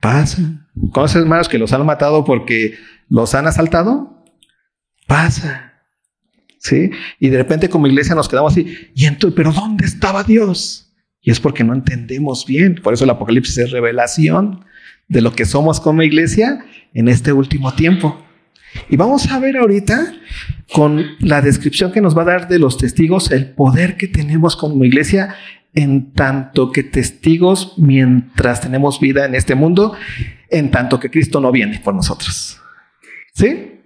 Pasa. 0.00 0.66
¿Con 0.92 1.04
esos 1.04 1.22
hermanos 1.22 1.48
que 1.48 1.58
los 1.58 1.72
han 1.72 1.84
matado 1.84 2.24
porque 2.24 2.78
los 3.08 3.34
han 3.34 3.46
asaltado? 3.46 4.24
Pasa. 5.06 5.74
¿Sí? 6.58 6.90
Y 7.18 7.28
de 7.28 7.38
repente 7.38 7.68
como 7.68 7.86
iglesia 7.86 8.14
nos 8.14 8.28
quedamos 8.28 8.52
así, 8.52 8.90
y 8.94 9.06
entonces, 9.06 9.34
pero 9.34 9.52
¿dónde 9.52 9.86
estaba 9.86 10.24
Dios? 10.24 10.92
Y 11.22 11.30
es 11.30 11.40
porque 11.40 11.64
no 11.64 11.74
entendemos 11.74 12.46
bien. 12.46 12.76
Por 12.82 12.94
eso 12.94 13.04
el 13.04 13.10
Apocalipsis 13.10 13.58
es 13.58 13.70
revelación 13.70 14.64
de 15.08 15.20
lo 15.20 15.32
que 15.32 15.44
somos 15.44 15.80
como 15.80 16.02
iglesia 16.02 16.64
en 16.94 17.08
este 17.08 17.32
último 17.32 17.74
tiempo. 17.74 18.24
Y 18.88 18.96
vamos 18.96 19.30
a 19.30 19.38
ver 19.38 19.56
ahorita 19.56 20.14
con 20.72 21.04
la 21.18 21.42
descripción 21.42 21.92
que 21.92 22.00
nos 22.00 22.16
va 22.16 22.22
a 22.22 22.26
dar 22.26 22.48
de 22.48 22.58
los 22.58 22.78
testigos 22.78 23.30
el 23.30 23.50
poder 23.50 23.96
que 23.96 24.06
tenemos 24.06 24.56
como 24.56 24.84
iglesia 24.84 25.34
en 25.74 26.12
tanto 26.12 26.72
que 26.72 26.82
testigos 26.82 27.74
mientras 27.78 28.60
tenemos 28.60 29.00
vida 29.00 29.24
en 29.24 29.34
este 29.34 29.54
mundo, 29.54 29.94
en 30.48 30.70
tanto 30.70 30.98
que 30.98 31.10
Cristo 31.10 31.40
no 31.40 31.52
viene 31.52 31.78
por 31.80 31.94
nosotros. 31.94 32.60
¿Sí? 33.34 33.80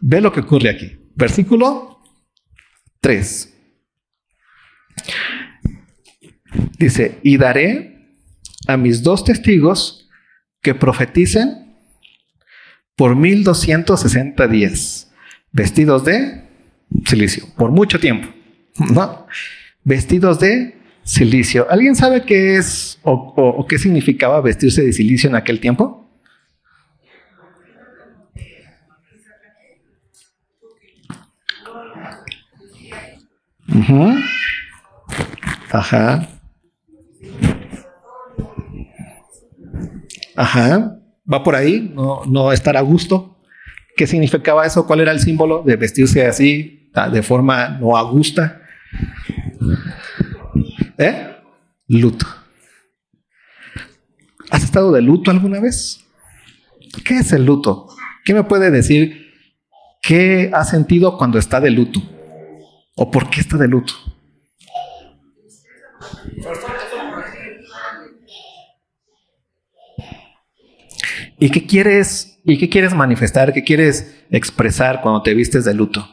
Ve 0.00 0.20
lo 0.20 0.32
que 0.32 0.40
ocurre 0.40 0.70
aquí. 0.70 0.98
Versículo 1.14 2.00
3. 3.00 3.54
Dice, 6.78 7.18
y 7.22 7.36
daré 7.36 8.16
a 8.66 8.76
mis 8.76 9.02
dos 9.02 9.24
testigos 9.24 10.08
que 10.62 10.74
profeticen 10.74 11.76
por 12.96 13.16
1260 13.16 14.48
días, 14.48 15.12
vestidos 15.52 16.04
de 16.04 16.44
silicio, 17.06 17.46
por 17.56 17.70
mucho 17.70 17.98
tiempo, 17.98 18.28
¿no? 18.92 19.26
Vestidos 19.82 20.40
de 20.40 20.80
Silicio. 21.04 21.66
¿Alguien 21.70 21.94
sabe 21.94 22.24
qué 22.24 22.56
es 22.56 22.98
o, 23.02 23.66
qué 23.68 23.78
significaba 23.78 24.40
vestirse 24.40 24.82
de 24.82 24.92
silicio 24.92 25.28
en 25.28 25.36
aquel 25.36 25.60
tiempo? 25.60 26.10
Ajá. 35.70 36.28
Ajá. 40.36 40.98
Va 41.30 41.42
por 41.42 41.54
ahí, 41.54 41.92
no, 41.94 42.22
no 42.26 42.52
estar 42.52 42.76
a 42.76 42.80
gusto. 42.80 43.38
¿Qué 43.96 44.06
significaba 44.06 44.66
eso? 44.66 44.86
¿Cuál 44.86 45.00
era 45.00 45.12
el 45.12 45.20
símbolo 45.20 45.62
de 45.62 45.76
vestirse 45.76 46.26
así, 46.26 46.90
de 47.12 47.22
forma 47.22 47.68
no 47.68 47.96
a 47.96 48.02
gusta? 48.02 48.62
¿Eh? 50.98 51.36
Luto. 51.88 52.26
¿Has 54.50 54.62
estado 54.62 54.92
de 54.92 55.02
luto 55.02 55.30
alguna 55.30 55.60
vez? 55.60 56.04
¿Qué 57.04 57.18
es 57.18 57.32
el 57.32 57.44
luto? 57.44 57.88
¿Qué 58.24 58.34
me 58.34 58.44
puede 58.44 58.70
decir 58.70 59.32
qué 60.00 60.50
ha 60.52 60.64
sentido 60.64 61.18
cuando 61.18 61.38
está 61.38 61.60
de 61.60 61.70
luto? 61.70 62.00
¿O 62.96 63.10
por 63.10 63.30
qué 63.30 63.40
está 63.40 63.56
de 63.56 63.68
luto? 63.68 63.94
¿Y 71.38 71.50
qué 71.50 71.66
quieres, 71.66 72.40
y 72.44 72.58
qué 72.58 72.68
quieres 72.68 72.94
manifestar? 72.94 73.52
¿Qué 73.52 73.64
quieres 73.64 74.24
expresar 74.30 75.00
cuando 75.00 75.22
te 75.22 75.34
vistes 75.34 75.64
de 75.64 75.74
luto? 75.74 76.08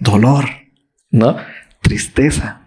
Dolor, 0.00 0.61
¿no? 1.12 1.36
Tristeza. 1.80 2.62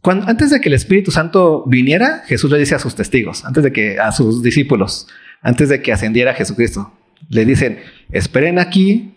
Cuando, 0.00 0.28
antes 0.28 0.50
de 0.50 0.60
que 0.60 0.68
el 0.68 0.74
Espíritu 0.74 1.10
Santo 1.10 1.64
viniera, 1.66 2.22
Jesús 2.26 2.50
le 2.50 2.58
dice 2.58 2.76
a 2.76 2.78
sus 2.78 2.94
testigos, 2.94 3.44
antes 3.44 3.64
de 3.64 3.72
que 3.72 3.98
a 3.98 4.12
sus 4.12 4.42
discípulos, 4.42 5.08
antes 5.42 5.68
de 5.68 5.82
que 5.82 5.92
ascendiera 5.92 6.34
Jesucristo, 6.34 6.92
le 7.28 7.44
dicen, 7.44 7.80
esperen 8.10 8.58
aquí, 8.58 9.14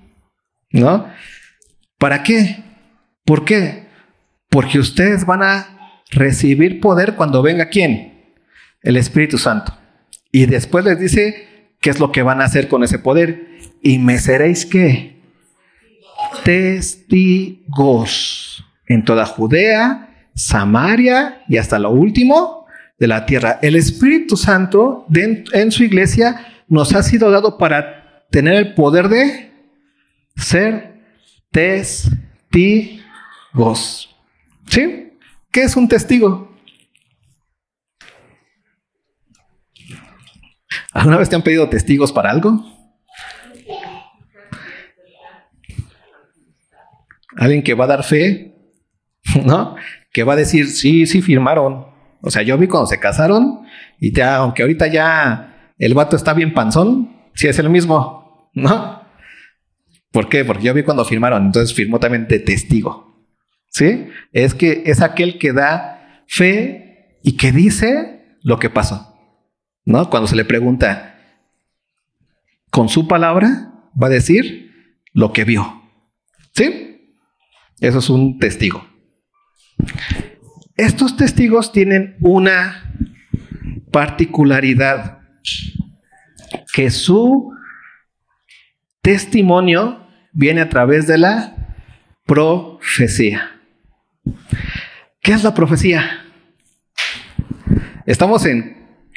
¿no? 0.72 1.08
¿Para 1.98 2.24
qué? 2.24 2.64
¿Por 3.24 3.46
qué? 3.46 3.88
Porque 4.50 4.80
ustedes 4.80 5.26
van 5.26 5.44
a 5.44 6.02
recibir 6.12 6.80
poder 6.80 7.16
cuando 7.16 7.42
venga 7.42 7.70
quién? 7.70 8.36
El 8.82 8.98
Espíritu 8.98 9.38
Santo. 9.38 9.78
Y 10.32 10.46
después 10.48 10.84
les 10.84 11.00
dice 11.00 11.76
qué 11.80 11.90
es 11.90 12.00
lo 12.00 12.12
que 12.12 12.24
van 12.24 12.42
a 12.42 12.46
hacer 12.46 12.68
con 12.68 12.84
ese 12.84 13.00
poder. 13.00 13.48
Y 13.82 14.00
me 14.00 14.18
seréis 14.18 14.66
qué? 14.66 15.13
Testigos 16.44 18.34
en 18.88 19.04
toda 19.06 19.26
Judea, 19.26 20.30
Samaria 20.36 21.44
y 21.48 21.58
hasta 21.58 21.80
lo 21.80 21.92
último 21.92 22.66
de 23.00 23.08
la 23.08 23.26
tierra. 23.26 23.60
El 23.62 23.76
Espíritu 23.76 24.38
Santo 24.38 25.06
en 25.14 25.72
su 25.72 25.84
iglesia 25.84 26.48
nos 26.68 26.94
ha 26.94 27.04
sido 27.04 27.32
dado 27.32 27.58
para 27.58 28.26
tener 28.30 28.56
el 28.56 28.74
poder 28.74 29.10
de 29.10 29.52
ser 30.36 30.94
testigos. 31.52 32.10
¿Sí? 34.68 35.14
¿Qué 35.52 35.64
es 35.64 35.76
un 35.76 35.88
testigo? 35.88 36.52
¿Alguna 40.92 41.18
vez 41.18 41.30
te 41.30 41.36
han 41.36 41.44
pedido 41.44 41.70
testigos 41.70 42.12
para 42.12 42.32
algo? 42.32 42.73
Alguien 47.38 47.64
que 47.64 47.74
va 47.74 47.86
a 47.86 47.88
dar 47.88 48.04
fe, 48.04 48.56
¿no? 49.46 49.76
Que 50.12 50.24
va 50.24 50.34
a 50.34 50.38
decir, 50.38 50.68
sí, 50.68 51.06
sí 51.06 51.22
firmaron. 51.22 51.88
O 52.22 52.32
sea, 52.32 52.42
yo 52.42 52.58
vi 52.58 52.68
cuando 52.68 52.88
se 52.88 53.00
casaron 53.00 53.62
y 54.00 54.14
ya, 54.14 54.38
aunque 54.38 54.62
ahorita 54.62 54.88
ya 54.88 55.74
el 55.78 55.94
vato 55.94 56.16
está 56.16 56.34
bien 56.34 56.54
panzón, 56.54 57.16
sí 57.34 57.48
es 57.48 57.60
el 57.60 57.70
mismo, 57.70 58.50
¿no? 58.54 59.04
¿Por 60.12 60.30
qué? 60.30 60.46
Porque 60.46 60.64
yo 60.64 60.74
vi 60.74 60.84
cuando 60.84 61.04
firmaron, 61.04 61.48
entonces 61.48 61.76
firmó 61.76 62.00
también 62.00 62.28
de 62.28 62.40
testigo. 62.40 63.28
¿Sí? 63.70 64.08
Es 64.32 64.54
que 64.54 64.84
es 64.86 65.02
aquel 65.02 65.40
que 65.40 65.52
da 65.52 66.24
fe 66.28 67.18
y 67.24 67.36
que 67.36 67.52
dice 67.52 68.38
lo 68.44 68.60
que 68.60 68.70
pasó. 68.70 69.18
¿No? 69.86 70.10
Cuando 70.12 70.28
se 70.28 70.36
le 70.36 70.46
pregunta 70.46 71.20
con 72.70 72.88
su 72.88 73.08
palabra, 73.08 73.90
va 74.02 74.08
a 74.08 74.12
decir 74.12 74.72
lo 75.14 75.34
que 75.34 75.44
vio. 75.44 75.82
¿Sí? 76.54 76.93
Eso 77.84 78.00
es 78.00 78.10
un 78.10 78.40
testigo. 78.40 78.88
Estos 80.78 81.18
testigos 81.18 81.74
tienen 81.74 82.16
una 82.22 82.96
particularidad 83.92 85.20
que 86.74 86.90
su 86.90 87.52
testimonio 89.02 90.08
viene 90.32 90.62
a 90.62 90.70
través 90.70 91.08
de 91.08 91.18
la 91.18 91.76
profecía. 92.26 93.52
¿Qué 95.20 95.34
es 95.34 95.44
la 95.44 95.54
profecía? 95.54 96.24
Estamos 98.06 98.48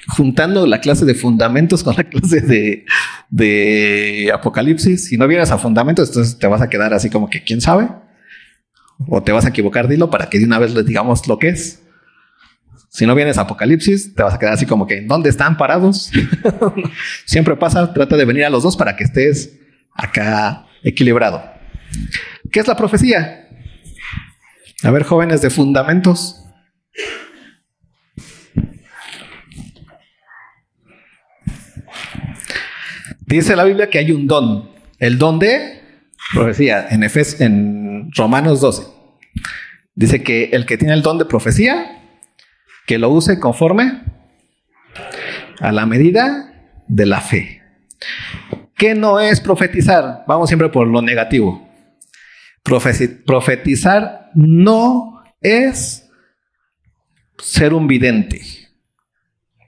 juntando 0.08 0.66
la 0.66 0.80
clase 0.80 1.04
de 1.04 1.14
fundamentos 1.14 1.84
con 1.84 1.94
la 1.94 2.02
clase 2.02 2.40
de, 2.40 2.84
de 3.30 4.32
Apocalipsis. 4.34 5.04
Si 5.04 5.16
no 5.16 5.28
vienes 5.28 5.52
a 5.52 5.58
fundamentos, 5.58 6.08
entonces 6.08 6.36
te 6.36 6.48
vas 6.48 6.62
a 6.62 6.68
quedar 6.68 6.92
así 6.92 7.10
como 7.10 7.30
que 7.30 7.44
quién 7.44 7.60
sabe. 7.60 8.05
O 9.08 9.22
te 9.22 9.32
vas 9.32 9.44
a 9.44 9.50
equivocar, 9.50 9.88
dilo 9.88 10.10
para 10.10 10.28
que 10.28 10.38
de 10.38 10.44
una 10.44 10.58
vez 10.58 10.74
les 10.74 10.86
digamos 10.86 11.26
lo 11.28 11.38
que 11.38 11.48
es. 11.48 11.82
Si 12.88 13.04
no 13.04 13.14
vienes 13.14 13.36
a 13.36 13.42
Apocalipsis, 13.42 14.14
te 14.14 14.22
vas 14.22 14.34
a 14.34 14.38
quedar 14.38 14.54
así 14.54 14.64
como 14.64 14.86
que 14.86 15.02
¿dónde 15.02 15.28
están 15.28 15.58
parados? 15.58 16.10
Siempre 17.26 17.56
pasa, 17.56 17.92
trata 17.92 18.16
de 18.16 18.24
venir 18.24 18.44
a 18.44 18.50
los 18.50 18.62
dos 18.62 18.76
para 18.76 18.96
que 18.96 19.04
estés 19.04 19.58
acá 19.94 20.66
equilibrado. 20.82 21.42
¿Qué 22.50 22.60
es 22.60 22.66
la 22.66 22.76
profecía? 22.76 23.48
A 24.82 24.90
ver, 24.90 25.02
jóvenes 25.02 25.42
de 25.42 25.50
fundamentos. 25.50 26.42
Dice 33.26 33.56
la 33.56 33.64
Biblia 33.64 33.90
que 33.90 33.98
hay 33.98 34.12
un 34.12 34.26
don. 34.26 34.70
El 34.98 35.18
don 35.18 35.38
de 35.38 35.82
profecía 36.32 36.86
en, 36.88 37.02
Efes, 37.02 37.40
en 37.40 37.85
Romanos 38.14 38.60
12. 38.60 38.82
Dice 39.94 40.22
que 40.22 40.50
el 40.52 40.66
que 40.66 40.78
tiene 40.78 40.94
el 40.94 41.02
don 41.02 41.18
de 41.18 41.24
profecía, 41.24 42.02
que 42.86 42.98
lo 42.98 43.10
use 43.10 43.40
conforme 43.40 44.02
a 45.60 45.72
la 45.72 45.86
medida 45.86 46.52
de 46.86 47.06
la 47.06 47.20
fe. 47.20 47.62
¿Qué 48.76 48.94
no 48.94 49.20
es 49.20 49.40
profetizar? 49.40 50.24
Vamos 50.26 50.48
siempre 50.48 50.68
por 50.68 50.86
lo 50.86 51.00
negativo. 51.02 51.66
Profetizar 52.62 54.30
no 54.34 55.22
es 55.40 56.10
ser 57.38 57.72
un 57.72 57.86
vidente. 57.86 58.42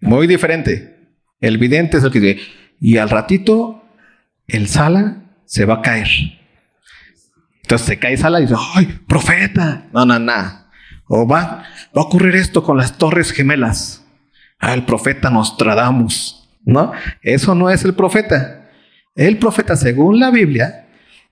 Muy 0.00 0.26
diferente. 0.26 0.96
El 1.40 1.58
vidente 1.58 1.98
es 1.98 2.04
el 2.04 2.10
que 2.10 2.20
dice, 2.20 2.42
y 2.80 2.98
al 2.98 3.08
ratito 3.08 3.84
el 4.46 4.68
sala 4.68 5.22
se 5.44 5.64
va 5.64 5.74
a 5.74 5.82
caer. 5.82 6.08
Entonces 7.68 7.86
se 7.86 7.98
cae 7.98 8.16
sala 8.16 8.38
y 8.38 8.44
dice, 8.44 8.54
¡ay, 8.76 8.98
profeta! 9.06 9.88
No, 9.92 10.06
no, 10.06 10.18
no. 10.18 10.32
O 11.06 11.28
va, 11.28 11.64
va 11.94 12.00
a 12.00 12.00
ocurrir 12.00 12.34
esto 12.34 12.62
con 12.62 12.78
las 12.78 12.96
torres 12.96 13.30
gemelas. 13.30 14.06
Ah, 14.58 14.72
el 14.72 14.86
profeta 14.86 15.28
Nostradamus. 15.28 16.48
No, 16.64 16.92
eso 17.20 17.54
no 17.54 17.68
es 17.68 17.84
el 17.84 17.92
profeta. 17.92 18.70
El 19.14 19.36
profeta, 19.36 19.76
según 19.76 20.18
la 20.18 20.30
Biblia, 20.30 20.88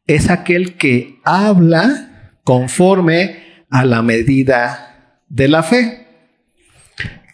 es 0.07 0.29
aquel 0.29 0.77
que 0.77 1.20
habla 1.25 2.35
conforme 2.44 3.64
a 3.70 3.87
la 3.87 4.03
medida 4.03 5.22
de 5.31 5.49
la 5.49 5.62
fe. 5.62 6.07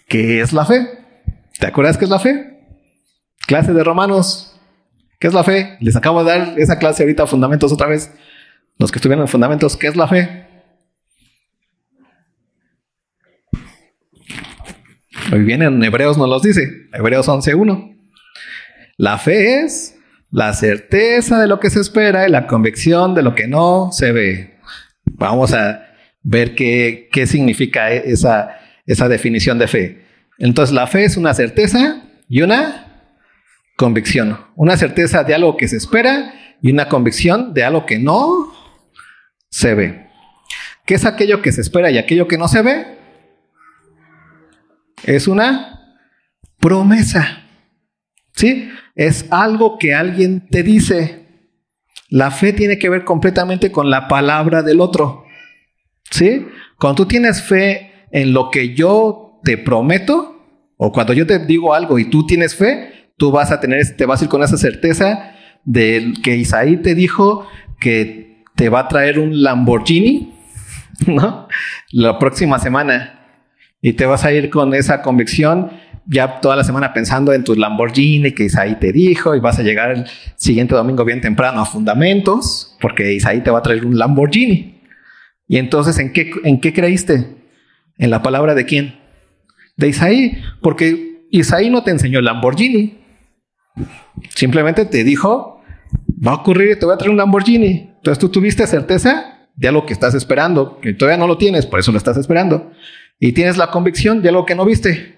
¿Qué 0.07 0.43
es 0.43 0.53
la 0.53 0.65
fe? 0.65 0.87
¿Te 1.59 1.67
acuerdas 1.67 1.99
qué 1.99 2.05
es 2.05 2.11
la 2.11 2.21
fe? 2.21 2.57
Clase 3.49 3.73
de 3.73 3.83
Romanos. 3.83 4.61
¿Qué 5.19 5.27
es 5.27 5.35
la 5.35 5.43
fe? 5.43 5.77
Les 5.81 5.97
acabo 5.97 6.23
de 6.23 6.31
dar 6.31 6.55
esa 6.57 6.79
clase 6.79 7.03
ahorita, 7.03 7.27
fundamentos 7.27 7.73
otra 7.73 7.89
vez. 7.89 8.13
Los 8.83 8.91
que 8.91 8.99
estuvieron 8.99 9.23
en 9.23 9.29
fundamentos, 9.29 9.77
¿qué 9.77 9.87
es 9.87 9.95
la 9.95 10.09
fe? 10.09 10.45
Hoy 15.33 15.45
viene 15.45 15.67
en 15.67 15.85
Hebreos 15.85 16.19
nos 16.19 16.29
los 16.29 16.43
dice. 16.43 16.89
Hebreos 16.93 17.29
11.1. 17.29 17.97
La 18.97 19.19
fe 19.19 19.61
es 19.61 19.97
la 20.33 20.53
certeza 20.53 21.41
de 21.41 21.47
lo 21.47 21.61
que 21.61 21.71
se 21.71 21.79
espera 21.79 22.27
y 22.27 22.33
la 22.33 22.49
convicción 22.49 23.15
de 23.15 23.23
lo 23.23 23.37
que 23.37 23.47
no 23.47 23.91
se 23.93 24.11
ve. 24.11 24.59
Vamos 25.05 25.55
a 25.55 25.87
ver 26.25 26.57
qué, 26.57 27.09
qué 27.13 27.29
significa 27.29 27.93
esa, 27.93 28.59
esa 28.85 29.07
definición 29.07 29.61
de 29.61 29.69
fe. 29.69 30.07
Entonces, 30.39 30.75
la 30.75 30.89
fe 30.89 31.05
es 31.05 31.17
una 31.17 31.35
certeza 31.35 32.03
y 32.29 32.43
una 32.43 33.05
convicción. 33.77 34.39
Una 34.57 34.77
certeza 34.77 35.23
de 35.23 35.37
algo 35.37 35.57
que 35.57 35.69
se 35.69 35.77
espera 35.77 36.35
y 36.61 36.73
una 36.73 36.89
convicción 36.89 37.55
de 37.55 37.63
algo 37.63 37.87
que 37.87 38.01
no 38.01 38.61
se 39.53 39.75
ve. 39.75 40.09
¿Qué 40.85 40.95
es 40.95 41.05
aquello 41.05 41.43
que 41.43 41.53
se 41.53 41.61
espera 41.61 41.93
y 41.93 41.99
aquello 41.99 42.27
que 42.27 42.39
no 42.39 42.49
se 42.49 42.63
ve? 42.63 42.99
Es 45.05 45.29
una 45.29 45.97
promesa. 46.59 47.39
¿Sí? 48.35 48.69
es 48.95 49.27
algo 49.31 49.79
que 49.79 49.95
alguien 49.95 50.49
te 50.49 50.63
dice. 50.63 51.27
La 52.09 52.31
fe 52.31 52.53
tiene 52.53 52.79
que 52.79 52.91
ver 52.91 53.05
completamente 53.05 53.73
con 53.73 53.91
la 53.91 54.09
palabra 54.09 54.63
del 54.63 54.81
otro. 54.81 55.25
¿Sí? 56.11 56.47
Cuando 56.79 57.05
tú 57.05 57.09
tienes 57.09 57.43
fe 57.43 58.07
en 58.11 58.33
lo 58.33 58.51
que 58.51 58.75
yo 58.75 59.41
te 59.45 59.57
prometo, 59.57 60.29
o 60.77 60.93
cuando 60.93 61.13
yo 61.13 61.27
te 61.27 61.39
digo 61.39 61.75
algo 61.75 61.99
y 61.99 62.11
tú 62.11 62.27
tienes 62.27 62.55
fe, 62.55 63.11
tú 63.17 63.31
vas 63.31 63.51
a 63.51 63.61
tener, 63.61 63.97
te 63.97 64.05
vas 64.05 64.21
a 64.21 64.25
ir 64.25 64.31
con 64.31 64.43
esa 64.43 64.57
certeza 64.57 65.35
de 65.65 66.13
que 66.23 66.37
Isaí 66.37 66.77
te 66.79 66.95
dijo 66.95 67.47
que 67.81 68.32
te 68.55 68.69
va 68.69 68.81
a 68.81 68.89
traer 68.89 69.19
un 69.19 69.43
Lamborghini, 69.43 70.35
¿no? 71.07 71.49
La 71.91 72.19
próxima 72.19 72.59
semana. 72.59 73.21
Y 73.81 73.95
te 73.95 74.07
vas 74.07 74.25
a 74.25 74.33
ir 74.33 74.51
con 74.51 74.75
esa 74.75 75.03
convicción 75.03 75.71
ya 76.07 76.41
toda 76.41 76.57
la 76.57 76.65
semana 76.65 76.93
pensando 76.93 77.33
en 77.33 77.45
tu 77.45 77.55
Lamborghini 77.55 78.33
que 78.33 78.45
Isaí 78.45 78.77
te 78.77 78.93
dijo 78.93 79.35
y 79.35 79.41
vas 79.41 79.59
a 79.59 79.63
llegar 79.63 79.93
el 79.93 80.05
siguiente 80.37 80.75
domingo 80.75 81.05
bien 81.05 81.21
temprano 81.21 81.61
a 81.61 81.65
Fundamentos 81.65 82.77
porque 82.81 83.13
Isaí 83.13 83.41
te 83.43 83.51
va 83.51 83.61
a 83.61 83.63
traer 83.63 83.85
un 83.85 83.99
Lamborghini. 83.99 84.81
Y 85.49 85.59
entonces, 85.59 85.99
¿en 85.99 86.13
qué, 86.13 86.31
en 86.45 86.61
qué 86.61 86.73
creíste? 86.73 87.37
¿En 87.99 88.11
la 88.11 88.23
palabra 88.23 88.55
de 88.55 88.65
quién? 88.65 88.99
De 89.77 89.89
Isaí, 89.89 90.43
porque 90.61 91.27
Isaí 91.31 91.71
no 91.71 91.83
te 91.83 91.91
enseñó 91.91 92.19
el 92.19 92.25
Lamborghini. 92.25 92.99
Simplemente 94.35 94.85
te 94.87 95.05
dijo, 95.05 95.63
va 96.27 96.33
a 96.33 96.37
ocurrir 96.37 96.79
te 96.79 96.87
voy 96.87 96.95
a 96.95 96.99
traer 96.99 97.11
un 97.11 97.17
Lamborghini. 97.17 97.92
Entonces 98.03 98.19
tú 98.19 98.31
tuviste 98.31 98.67
certeza 98.67 99.39
de 99.55 99.69
algo 99.69 99.87
que 99.87 99.93
estás 99.93 100.13
esperando, 100.15 100.81
que 100.81 100.93
todavía 100.93 101.19
no 101.19 101.29
lo 101.29 101.39
tienes, 101.39 101.67
por 101.67 101.79
eso 101.79 101.93
lo 101.93 101.99
estás 101.99 102.17
esperando. 102.17 102.73
Y 103.21 103.31
tienes 103.31 103.57
la 103.57 103.69
convicción 103.69 104.23
de 104.23 104.31
algo 104.31 104.45
que 104.45 104.57
no 104.57 104.65
viste. 104.65 105.17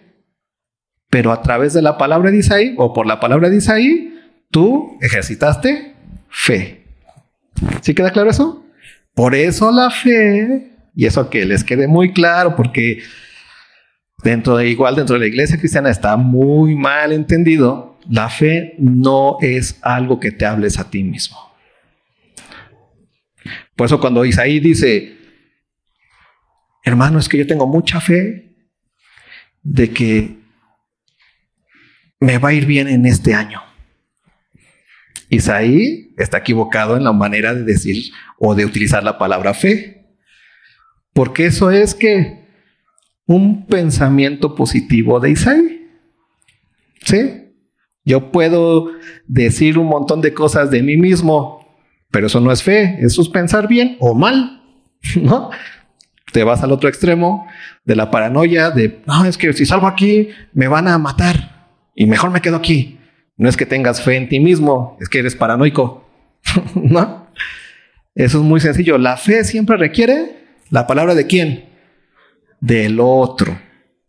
Pero 1.09 1.33
a 1.33 1.41
través 1.41 1.73
de 1.73 1.81
la 1.81 1.97
palabra 1.97 2.31
de 2.31 2.37
Isaí 2.37 2.75
o 2.77 2.93
por 2.93 3.07
la 3.07 3.21
palabra 3.21 3.49
de 3.49 3.57
Isaí, 3.57 4.21
tú 4.51 4.99
ejercitaste 5.01 5.95
fe. 6.29 6.85
¿Sí 7.81 7.95
queda 7.95 8.11
claro 8.11 8.29
eso? 8.29 8.67
Por 9.15 9.35
eso 9.35 9.73
la 9.73 9.89
fe, 9.89 10.73
y 10.95 11.07
eso 11.07 11.31
que 11.31 11.47
les 11.47 11.65
quede 11.65 11.89
muy 11.89 12.13
claro, 12.13 12.55
porque 12.55 13.03
dentro 14.23 14.59
de 14.59 14.69
igual 14.69 14.95
dentro 14.95 15.15
de 15.15 15.21
la 15.21 15.27
iglesia 15.27 15.59
cristiana 15.59 15.89
está 15.89 16.19
muy 16.19 16.75
mal 16.75 17.13
entendido, 17.13 17.99
la 18.11 18.29
fe 18.29 18.75
no 18.77 19.39
es 19.41 19.79
algo 19.81 20.21
que 20.21 20.33
te 20.33 20.45
hables 20.45 20.79
a 20.79 20.91
ti 20.91 21.03
mismo. 21.03 21.44
Por 23.77 23.87
eso 23.87 24.01
cuando 24.01 24.25
Isaí 24.25 24.61
dice, 24.61 25.17
hermano, 26.85 27.19
es 27.19 27.29
que 27.29 27.39
yo 27.39 27.47
tengo 27.47 27.67
mucha 27.67 28.01
fe 28.01 28.57
de 29.63 29.91
que 29.91 30.39
me 32.21 32.39
va 32.39 32.51
a 32.51 32.53
ir 32.53 32.67
bien 32.67 32.89
en 32.89 33.07
este 33.07 33.35
año. 33.35 33.63
Isaí 35.29 36.15
está 36.17 36.39
equivocado 36.39 36.97
en 36.97 37.05
la 37.05 37.13
manera 37.13 37.55
de 37.55 37.65
decir 37.65 38.13
o 38.39 38.55
de 38.55 38.65
utilizar 38.65 39.03
la 39.03 39.19
palabra 39.19 39.55
fe. 39.55 40.07
Porque 41.13 41.47
eso 41.47 41.71
es 41.71 41.95
que 41.95 42.45
un 43.27 43.67
pensamiento 43.67 44.55
positivo 44.55 45.21
de 45.21 45.31
Isaí. 45.31 45.91
¿Sí? 47.05 47.45
Yo 48.05 48.31
puedo 48.31 48.91
decir 49.27 49.79
un 49.79 49.87
montón 49.87 50.21
de 50.21 50.35
cosas 50.35 50.71
de 50.71 50.83
mí 50.83 50.97
mismo, 50.97 51.64
pero 52.15 52.29
eso 52.29 52.39
no 52.39 52.53
es 52.53 52.63
fe, 52.63 52.97
eso 53.01 53.23
es 53.23 53.29
pensar 53.29 53.67
bien 53.67 53.97
o 53.99 54.15
mal, 54.15 54.63
¿no? 55.21 55.51
Te 56.33 56.45
vas 56.45 56.63
al 56.63 56.71
otro 56.71 56.89
extremo 56.89 57.49
de 57.85 57.97
la 57.97 58.13
paranoia 58.13 58.71
de, 58.71 59.03
no, 59.05 59.25
es 59.25 59.37
que 59.37 59.53
si 59.53 59.67
salgo 59.67 59.89
aquí 59.89 60.29
me 60.53 60.69
van 60.69 60.87
a 60.87 60.97
matar 60.97 61.73
y 61.93 62.07
mejor 62.07 62.31
me 62.31 62.41
quedo 62.41 62.55
aquí. 62.55 63.01
No 63.37 63.49
es 63.49 63.57
que 63.57 63.67
tengas 63.67 64.01
fe 64.01 64.15
en 64.15 64.29
ti 64.29 64.39
mismo, 64.39 64.97
es 65.01 65.09
que 65.09 65.19
eres 65.19 65.35
paranoico, 65.35 66.09
¿no? 66.77 67.27
Eso 68.15 68.39
es 68.39 68.45
muy 68.45 68.61
sencillo. 68.61 68.97
La 68.97 69.17
fe 69.17 69.43
siempre 69.43 69.77
requiere 69.77 70.37
la 70.71 70.87
palabra 70.87 71.17
de 71.17 71.27
quién? 71.27 71.65
Del 72.61 73.01
otro, 73.01 73.59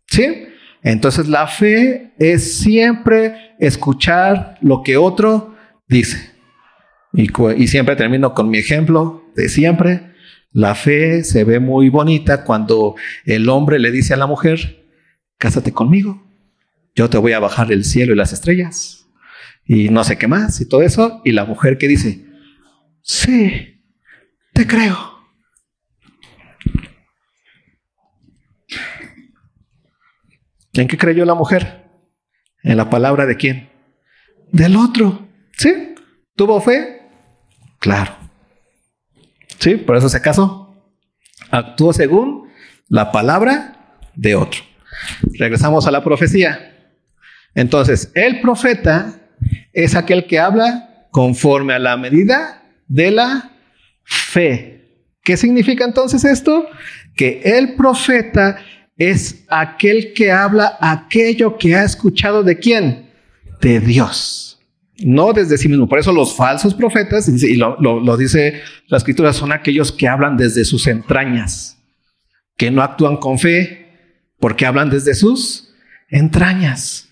¿sí? 0.06 0.46
Entonces 0.80 1.26
la 1.26 1.48
fe 1.48 2.12
es 2.20 2.58
siempre 2.58 3.56
escuchar 3.58 4.58
lo 4.60 4.84
que 4.84 4.96
otro 4.96 5.56
dice. 5.88 6.35
Y, 7.16 7.66
siempre 7.66 7.96
termino 7.96 8.34
con 8.34 8.50
mi 8.50 8.58
ejemplo 8.58 9.24
de 9.34 9.48
siempre. 9.48 10.12
La 10.52 10.74
fe 10.74 11.24
se 11.24 11.44
ve 11.44 11.60
muy 11.60 11.88
bonita 11.88 12.44
cuando 12.44 12.94
el 13.24 13.48
hombre 13.48 13.78
le 13.78 13.90
dice 13.90 14.12
a 14.12 14.18
la 14.18 14.26
mujer, 14.26 14.84
cásate 15.38 15.72
conmigo, 15.72 16.22
yo 16.94 17.08
te 17.08 17.18
voy 17.18 17.32
a 17.32 17.40
bajar 17.40 17.72
el 17.72 17.84
cielo 17.84 18.12
y 18.12 18.16
las 18.16 18.32
estrellas 18.32 19.06
y 19.64 19.88
no 19.88 20.04
sé 20.04 20.18
qué 20.18 20.28
más 20.28 20.60
y 20.60 20.68
todo 20.68 20.82
eso. 20.82 21.22
Y 21.24 21.32
la 21.32 21.46
mujer 21.46 21.78
que 21.78 21.88
dice, 21.88 22.26
sí, 23.00 23.82
te 24.52 24.66
creo. 24.66 25.16
¿En 30.74 30.86
qué 30.86 30.98
creyó 30.98 31.24
la 31.24 31.34
mujer? 31.34 31.86
En 32.62 32.76
la 32.76 32.90
palabra 32.90 33.24
de 33.24 33.36
quién? 33.36 33.70
Del 34.52 34.76
otro. 34.76 35.26
¿Sí? 35.56 35.94
¿Tuvo 36.34 36.60
fe? 36.60 36.95
Claro. 37.78 38.16
Sí, 39.58 39.76
por 39.76 39.96
eso 39.96 40.08
se 40.08 40.20
casó. 40.20 40.74
Actuó 41.50 41.92
según 41.92 42.48
la 42.88 43.12
palabra 43.12 43.98
de 44.14 44.34
otro. 44.34 44.62
Regresamos 45.38 45.86
a 45.86 45.90
la 45.90 46.02
profecía. 46.02 46.74
Entonces, 47.54 48.10
el 48.14 48.40
profeta 48.40 49.20
es 49.72 49.94
aquel 49.94 50.26
que 50.26 50.38
habla 50.38 51.08
conforme 51.10 51.74
a 51.74 51.78
la 51.78 51.96
medida 51.96 52.62
de 52.88 53.10
la 53.10 53.52
fe. 54.04 55.12
¿Qué 55.22 55.36
significa 55.36 55.84
entonces 55.84 56.24
esto? 56.24 56.68
Que 57.14 57.40
el 57.44 57.74
profeta 57.74 58.58
es 58.96 59.44
aquel 59.48 60.12
que 60.14 60.30
habla 60.30 60.76
aquello 60.80 61.56
que 61.58 61.74
ha 61.74 61.84
escuchado 61.84 62.42
de 62.42 62.58
quién? 62.58 63.10
De 63.60 63.80
Dios 63.80 64.55
no 64.98 65.32
desde 65.32 65.58
sí 65.58 65.68
mismo. 65.68 65.88
Por 65.88 65.98
eso 65.98 66.12
los 66.12 66.34
falsos 66.34 66.74
profetas, 66.74 67.28
y 67.28 67.56
lo, 67.56 68.16
dice 68.16 68.62
la 68.88 68.98
escritura, 68.98 69.32
son 69.32 69.52
aquellos 69.52 69.92
que 69.92 70.08
hablan 70.08 70.36
desde 70.36 70.64
sus 70.64 70.86
entrañas, 70.86 71.82
que 72.56 72.70
no 72.70 72.82
actúan 72.82 73.16
con 73.16 73.38
fe, 73.38 73.86
porque 74.38 74.66
hablan 74.66 74.90
desde 74.90 75.14
sus 75.14 75.74
entrañas. 76.08 77.08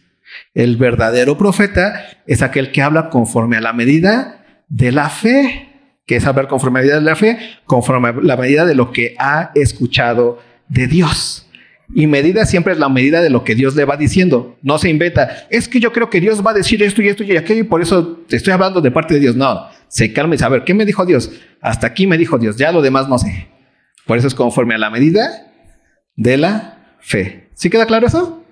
El 0.55 0.77
verdadero 0.77 1.37
profeta 1.37 2.07
es 2.27 2.43
aquel 2.43 2.73
que 2.73 2.83
habla 2.83 3.11
conforme 3.11 3.57
a 3.57 3.61
la 3.61 3.73
medida 3.73 4.65
de 4.69 4.93
la 4.93 5.09
fe, 5.09 5.71
que 6.07 6.17
es 6.17 6.27
hablar 6.27 6.49
conforme 6.49 6.81
a 6.81 6.83
la 6.83 6.85
medida 6.85 7.01
de 7.01 7.05
la 7.05 7.17
fe, 7.17 7.39
conforme 7.67 8.09
a 8.09 8.13
la 8.23 8.37
medida 8.37 8.65
de 8.65 8.75
lo 8.75 8.93
que 8.93 9.15
ha 9.19 9.53
escuchado 9.55 10.41
de 10.69 10.87
Dios. 10.87 11.44
Y 11.97 12.09
medida 12.09 12.45
siempre 12.45 12.73
es 12.73 12.81
la 12.81 12.89
medida 12.89 13.23
de 13.23 13.31
lo 13.31 13.45
que 13.45 13.55
Dios 13.55 13.77
le 13.77 13.85
va 13.85 13.97
diciendo. 13.97 14.59
No 14.63 14.79
se 14.79 14.91
inventa. 14.91 15.47
Es 15.49 15.69
que 15.69 15.79
yo 15.79 15.93
creo 15.93 16.11
que 16.11 16.21
Dios 16.21 16.45
va 16.45 16.51
a 16.51 16.55
decir 16.55 16.83
esto 16.83 17.01
y 17.01 17.09
esto 17.09 17.23
y 17.23 17.37
aquello 17.37 17.61
y 17.61 17.69
por 17.69 17.81
eso 17.81 18.25
te 18.29 18.35
estoy 18.35 18.53
hablando 18.53 18.81
de 18.81 18.91
parte 18.91 19.15
de 19.15 19.21
Dios. 19.21 19.37
No, 19.37 19.69
se 19.87 20.13
calma 20.13 20.35
y 20.35 20.39
sabe, 20.39 20.65
¿qué 20.65 20.75
me 20.75 20.85
dijo 20.85 21.07
Dios? 21.07 21.31
Hasta 21.61 21.87
aquí 21.87 22.09
me 22.09 22.19
dijo 22.19 22.37
Dios, 22.37 22.57
ya 22.57 22.73
lo 22.73 22.83
demás 22.83 23.09
no 23.09 23.17
sé. 23.17 23.47
Por 24.07 24.19
eso 24.19 24.27
es 24.27 24.35
conforme 24.35 24.75
a 24.75 24.79
la 24.79 24.91
medida 24.91 25.53
de 26.17 26.37
la 26.37 26.97
fe. 26.99 27.49
¿Sí 27.55 27.71
queda 27.71 27.87
claro 27.87 28.09
eso? 28.09 28.45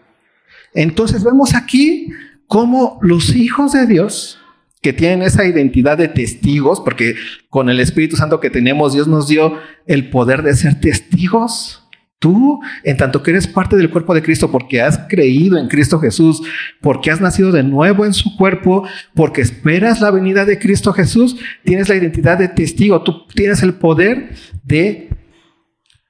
Entonces 0.72 1.24
vemos 1.24 1.56
aquí 1.56 2.10
cómo 2.46 3.00
los 3.02 3.34
hijos 3.34 3.72
de 3.72 3.86
Dios 3.88 4.38
que 4.82 4.92
tienen 4.92 5.22
esa 5.22 5.44
identidad 5.44 5.98
de 5.98 6.06
testigos, 6.06 6.80
porque 6.80 7.16
con 7.50 7.70
el 7.70 7.80
Espíritu 7.80 8.14
Santo 8.16 8.38
que 8.38 8.50
tenemos, 8.50 8.92
Dios 8.92 9.08
nos 9.08 9.26
dio 9.26 9.58
el 9.86 10.10
poder 10.10 10.42
de 10.42 10.54
ser 10.54 10.80
testigos 10.80 11.81
Tú, 12.22 12.60
en 12.84 12.96
tanto 12.96 13.20
que 13.20 13.32
eres 13.32 13.48
parte 13.48 13.74
del 13.74 13.90
cuerpo 13.90 14.14
de 14.14 14.22
Cristo, 14.22 14.48
porque 14.48 14.80
has 14.80 14.96
creído 15.08 15.58
en 15.58 15.66
Cristo 15.66 15.98
Jesús, 15.98 16.40
porque 16.80 17.10
has 17.10 17.20
nacido 17.20 17.50
de 17.50 17.64
nuevo 17.64 18.06
en 18.06 18.12
su 18.12 18.36
cuerpo, 18.36 18.86
porque 19.12 19.40
esperas 19.40 20.00
la 20.00 20.12
venida 20.12 20.44
de 20.44 20.60
Cristo 20.60 20.92
Jesús, 20.92 21.36
tienes 21.64 21.88
la 21.88 21.96
identidad 21.96 22.38
de 22.38 22.46
testigo, 22.46 23.02
tú 23.02 23.26
tienes 23.26 23.64
el 23.64 23.74
poder 23.74 24.36
de 24.62 25.08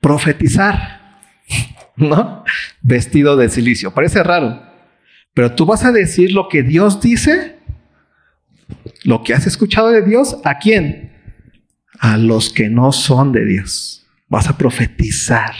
profetizar, 0.02 1.22
¿no? 1.96 2.44
Vestido 2.82 3.38
de 3.38 3.48
silicio. 3.48 3.94
Parece 3.94 4.22
raro, 4.22 4.62
pero 5.32 5.52
tú 5.52 5.64
vas 5.64 5.82
a 5.82 5.92
decir 5.92 6.32
lo 6.32 6.50
que 6.50 6.62
Dios 6.62 7.00
dice, 7.00 7.56
lo 9.04 9.22
que 9.22 9.32
has 9.32 9.46
escuchado 9.46 9.88
de 9.88 10.02
Dios, 10.02 10.36
¿a 10.44 10.58
quién? 10.58 11.10
A 11.98 12.18
los 12.18 12.52
que 12.52 12.68
no 12.68 12.92
son 12.92 13.32
de 13.32 13.46
Dios. 13.46 14.06
Vas 14.28 14.50
a 14.50 14.58
profetizar. 14.58 15.54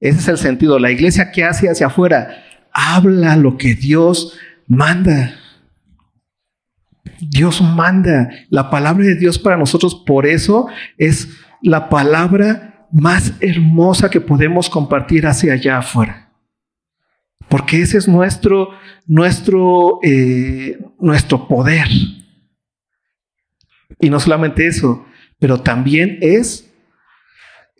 Ese 0.00 0.18
es 0.18 0.28
el 0.28 0.38
sentido. 0.38 0.78
La 0.78 0.90
iglesia 0.90 1.30
que 1.30 1.44
hace 1.44 1.68
hacia 1.68 1.88
afuera 1.88 2.42
habla 2.72 3.36
lo 3.36 3.58
que 3.58 3.74
Dios 3.74 4.38
manda. 4.66 5.34
Dios 7.20 7.60
manda. 7.60 8.30
La 8.48 8.70
palabra 8.70 9.04
de 9.04 9.14
Dios 9.14 9.38
para 9.38 9.58
nosotros, 9.58 9.94
por 9.94 10.26
eso 10.26 10.68
es 10.96 11.28
la 11.62 11.90
palabra 11.90 12.86
más 12.90 13.34
hermosa 13.40 14.10
que 14.10 14.20
podemos 14.20 14.70
compartir 14.70 15.26
hacia 15.26 15.52
allá 15.52 15.78
afuera. 15.78 16.32
Porque 17.48 17.82
ese 17.82 17.98
es 17.98 18.08
nuestro, 18.08 18.70
nuestro, 19.06 19.98
eh, 20.02 20.78
nuestro 20.98 21.46
poder. 21.46 21.88
Y 23.98 24.08
no 24.08 24.18
solamente 24.18 24.66
eso, 24.66 25.04
pero 25.38 25.60
también 25.60 26.18
es 26.22 26.69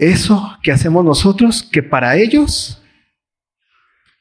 eso 0.01 0.57
que 0.63 0.73
hacemos 0.73 1.05
nosotros, 1.05 1.63
que 1.63 1.83
para 1.83 2.17
ellos, 2.17 2.83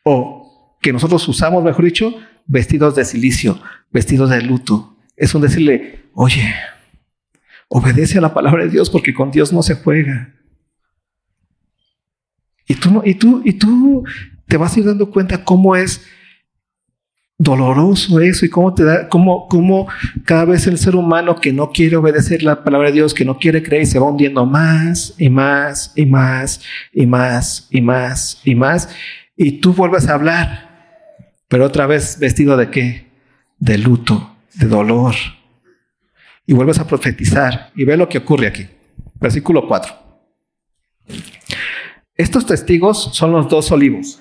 o 0.04 0.78
que 0.82 0.92
nosotros 0.92 1.26
usamos, 1.28 1.63
mejor 1.63 1.86
dicho, 1.86 2.13
vestidos 2.46 2.96
de 2.96 3.06
silicio, 3.06 3.62
vestidos 3.89 4.30
de 4.30 4.42
luto, 4.42 4.98
es 5.15 5.34
un 5.34 5.42
decirle, 5.42 6.10
oye, 6.13 6.54
obedece 7.70 8.18
a 8.18 8.22
la 8.22 8.34
palabra 8.34 8.65
de 8.65 8.72
Dios 8.72 8.89
porque 8.89 9.13
con 9.13 9.32
Dios 9.32 9.54
no 9.54 9.63
se 9.63 9.76
juega. 9.76 10.36
Y 12.68 12.76
tú, 12.76 13.02
y 13.06 13.15
tú, 13.15 13.42
y 13.46 13.54
tú 13.54 14.04
te 14.48 14.58
vas 14.58 14.76
a 14.76 14.80
ir 14.80 14.86
dando 14.86 15.10
cuenta 15.10 15.46
cómo 15.46 15.78
es 15.78 16.06
doloroso 17.39 18.19
eso 18.19 18.45
y 18.45 18.49
cómo 18.49 18.73
te 18.73 18.84
da, 18.84 19.08
cómo, 19.08 19.47
cómo 19.47 19.88
cada 20.25 20.43
vez 20.43 20.67
el 20.67 20.78
ser 20.78 20.95
humano 20.95 21.39
que 21.39 21.54
no 21.54 21.71
quiere 21.71 21.95
obedecer 21.95 22.43
la 22.43 22.63
palabra 22.65 22.89
de 22.89 22.95
Dios, 22.95 23.13
que 23.13 23.23
no 23.23 23.39
quiere 23.39 23.63
creer, 23.63 23.88
se 23.88 23.97
va 23.97 24.10
hundiendo 24.10 24.45
más 24.45 25.15
y 25.17 25.30
más 25.30 25.93
y 25.95 26.06
más 26.06 26.62
y 26.93 27.06
más 27.06 27.67
y 27.71 27.82
más 27.82 28.41
y 28.43 28.56
más. 28.56 28.89
Y 29.38 29.54
tú 29.54 29.73
vuelves 29.73 30.10
a 30.10 30.15
hablar, 30.15 30.69
pero 31.47 31.65
otra 31.65 31.88
vez 31.88 32.19
vestido 32.19 32.58
de 32.58 32.69
qué? 32.69 33.08
De 33.58 33.78
luto, 33.78 34.36
de 34.56 34.67
dolor. 34.67 35.15
Y 36.45 36.54
vuelves 36.54 36.80
a 36.80 36.88
profetizar 36.88 37.71
y 37.73 37.86
ve 37.86 37.95
lo 37.95 38.10
que 38.10 38.17
ocurre 38.17 38.47
aquí. 38.47 38.67
Versículo 39.17 39.65
4. 39.65 39.93
Estos 42.15 42.45
testigos 42.45 43.12
son 43.13 43.32
los 43.32 43.47
dos 43.47 43.71
olivos. 43.71 44.19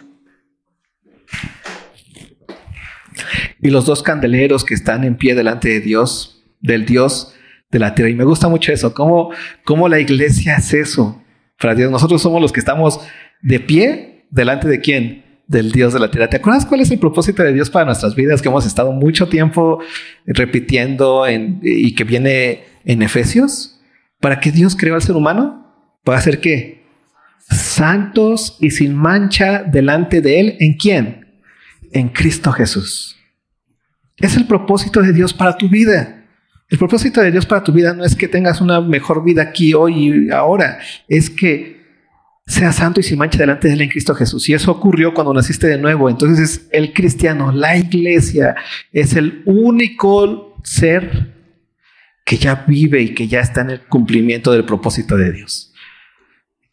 Y 3.61 3.71
los 3.71 3.87
dos 3.87 4.03
candeleros 4.03 4.65
que 4.65 4.75
están 4.75 5.05
en 5.05 5.17
pie 5.17 5.35
delante 5.35 5.69
de 5.69 5.81
Dios, 5.81 6.45
del 6.61 6.87
Dios 6.87 7.35
de 7.71 7.79
la 7.79 7.95
tierra. 7.95 8.11
Y 8.11 8.15
me 8.15 8.25
gusta 8.25 8.49
mucho 8.49 8.73
eso, 8.73 8.95
cómo, 8.95 9.31
cómo 9.65 9.89
la 9.89 10.01
iglesia 10.01 10.57
es 10.57 10.73
eso 10.73 11.23
para 11.61 11.75
Dios. 11.75 11.91
Nosotros 11.91 12.23
somos 12.23 12.41
los 12.41 12.53
que 12.53 12.61
estamos 12.61 13.01
de 13.43 13.61
pie 13.61 14.27
delante 14.31 14.69
de 14.69 14.81
quién? 14.81 15.25
Del 15.47 15.73
Dios 15.73 15.93
de 15.93 16.01
la 16.01 16.11
tierra. 16.11 16.29
¿Te 16.29 16.37
acuerdas 16.37 16.67
cuál 16.67 16.81
es 16.81 16.91
el 16.91 16.99
propósito 16.99 17.43
de 17.43 17.53
Dios 17.53 17.71
para 17.71 17.87
nuestras 17.87 18.15
vidas 18.15 18.43
que 18.43 18.49
hemos 18.49 18.67
estado 18.67 18.93
mucho 18.93 19.29
tiempo 19.29 19.81
repitiendo 20.27 21.27
en, 21.27 21.61
y 21.63 21.95
que 21.95 22.05
viene 22.05 22.65
en 22.85 23.03
Efesios? 23.03 23.81
¿Para 24.21 24.41
que 24.41 24.53
Dios 24.53 24.77
creó 24.77 24.95
al 24.95 25.03
ser 25.03 25.17
humano? 25.17 25.67
¿Para 26.05 26.19
hacer 26.19 26.41
qué? 26.41 26.87
Santos 27.51 28.57
y 28.61 28.71
sin 28.71 28.95
mancha 28.95 29.63
delante 29.63 30.21
de 30.21 30.41
Él. 30.41 30.57
¿En 30.61 30.75
quién? 30.75 31.27
En 31.93 32.09
Cristo 32.09 32.53
Jesús. 32.53 33.18
Es 34.19 34.37
el 34.37 34.47
propósito 34.47 35.01
de 35.01 35.13
Dios 35.13 35.33
para 35.33 35.57
tu 35.57 35.69
vida. 35.69 36.25
El 36.69 36.79
propósito 36.79 37.21
de 37.21 37.31
Dios 37.31 37.47
para 37.47 37.65
tu 37.65 37.73
vida 37.73 37.95
no 37.95 38.05
es 38.05 38.15
que 38.15 38.29
tengas 38.29 38.61
una 38.61 38.81
mejor 38.81 39.25
vida 39.25 39.43
aquí, 39.43 39.73
hoy 39.75 40.27
y 40.27 40.31
ahora. 40.31 40.79
Es 41.09 41.31
que 41.31 41.79
seas 42.47 42.77
santo 42.77 43.01
y 43.01 43.03
sin 43.03 43.19
mancha 43.19 43.39
delante 43.39 43.69
de 43.69 43.75
él 43.75 43.81
en 43.83 43.89
Cristo 43.89 44.15
Jesús. 44.15 44.49
Y 44.49 44.55
eso 44.55 44.73
ocurrió 44.73 45.15
cuando 45.15 45.33
naciste 45.33 45.67
de 45.67 45.79
nuevo. 45.79 46.11
Entonces 46.11 46.69
el 46.73 46.93
cristiano, 46.93 47.53
la 47.53 47.77
iglesia, 47.77 48.57
es 48.93 49.15
el 49.15 49.43
único 49.47 50.57
ser 50.65 51.35
que 52.25 52.37
ya 52.37 52.67
vive 52.67 53.01
y 53.01 53.15
que 53.15 53.29
ya 53.29 53.41
está 53.41 53.63
en 53.63 53.71
el 53.71 53.81
cumplimiento 53.83 54.53
del 54.53 54.65
propósito 54.65 55.17
de 55.17 55.33
Dios. 55.33 55.73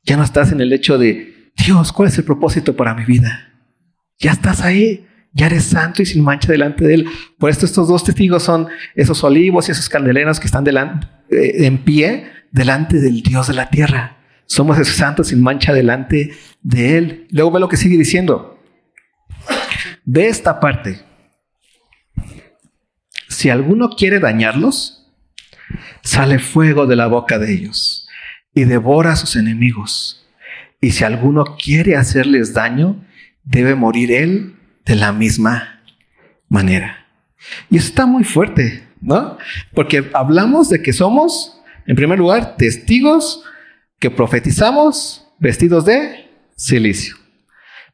Ya 0.04 0.18
no 0.18 0.24
estás 0.24 0.52
en 0.52 0.62
el 0.62 0.74
hecho 0.74 0.98
de, 0.98 1.52
Dios, 1.56 1.94
¿cuál 1.94 2.10
es 2.10 2.18
el 2.18 2.26
propósito 2.26 2.76
para 2.76 2.94
mi 2.94 3.06
vida? 3.06 3.54
Ya 4.20 4.32
estás 4.32 4.62
ahí 4.62 5.08
ya 5.36 5.48
eres 5.48 5.66
santo 5.66 6.02
y 6.02 6.06
sin 6.06 6.24
mancha 6.24 6.52
delante 6.52 6.86
de 6.86 6.94
él. 6.96 7.08
Por 7.38 7.50
esto 7.50 7.66
estos 7.66 7.90
dos 7.90 8.06
testigos 8.06 8.42
son 8.42 8.70
esos 8.96 9.22
olivos 9.24 9.68
y 9.68 9.74
esos 9.74 9.90
candeleros 9.90 10.40
que 10.40 10.46
están 10.46 10.64
delante, 10.64 11.08
eh, 11.30 11.66
en 11.66 11.78
pie 11.80 12.32
delante 12.52 13.02
del 13.02 13.22
Dios 13.22 13.48
de 13.48 13.54
la 13.54 13.70
tierra. 13.70 14.18
Somos 14.46 14.80
esos 14.80 14.96
santos 14.96 15.28
sin 15.28 15.44
mancha 15.44 15.74
delante 15.74 16.34
de 16.62 16.98
él. 16.98 17.28
Luego 17.32 17.52
ve 17.52 17.60
lo 17.60 17.68
que 17.68 17.76
sigue 17.76 17.98
diciendo. 17.98 18.64
Ve 20.06 20.30
esta 20.30 20.62
parte. 20.62 21.02
Si 23.28 23.50
alguno 23.50 23.90
quiere 23.90 24.20
dañarlos, 24.22 25.12
sale 26.02 26.40
fuego 26.40 26.88
de 26.88 26.96
la 26.96 27.08
boca 27.08 27.40
de 27.40 27.52
ellos 27.52 28.08
y 28.54 28.64
devora 28.64 29.12
a 29.12 29.16
sus 29.18 29.36
enemigos. 29.36 30.26
Y 30.80 30.92
si 30.92 31.04
alguno 31.04 31.58
quiere 31.62 31.98
hacerles 31.98 32.54
daño, 32.54 33.04
debe 33.44 33.76
morir 33.76 34.14
él 34.14 34.56
de 34.86 34.96
la 34.96 35.12
misma 35.12 35.82
manera. 36.48 37.06
Y 37.70 37.78
eso 37.78 37.88
está 37.88 38.06
muy 38.06 38.24
fuerte, 38.24 38.88
¿no? 39.02 39.38
Porque 39.74 40.10
hablamos 40.14 40.70
de 40.70 40.82
que 40.82 40.94
somos, 40.94 41.62
en 41.86 41.96
primer 41.96 42.20
lugar, 42.20 42.56
testigos 42.58 43.44
que 44.00 44.12
profetizamos 44.12 45.28
vestidos 45.40 45.86
de 45.86 46.30
silicio. 46.56 47.16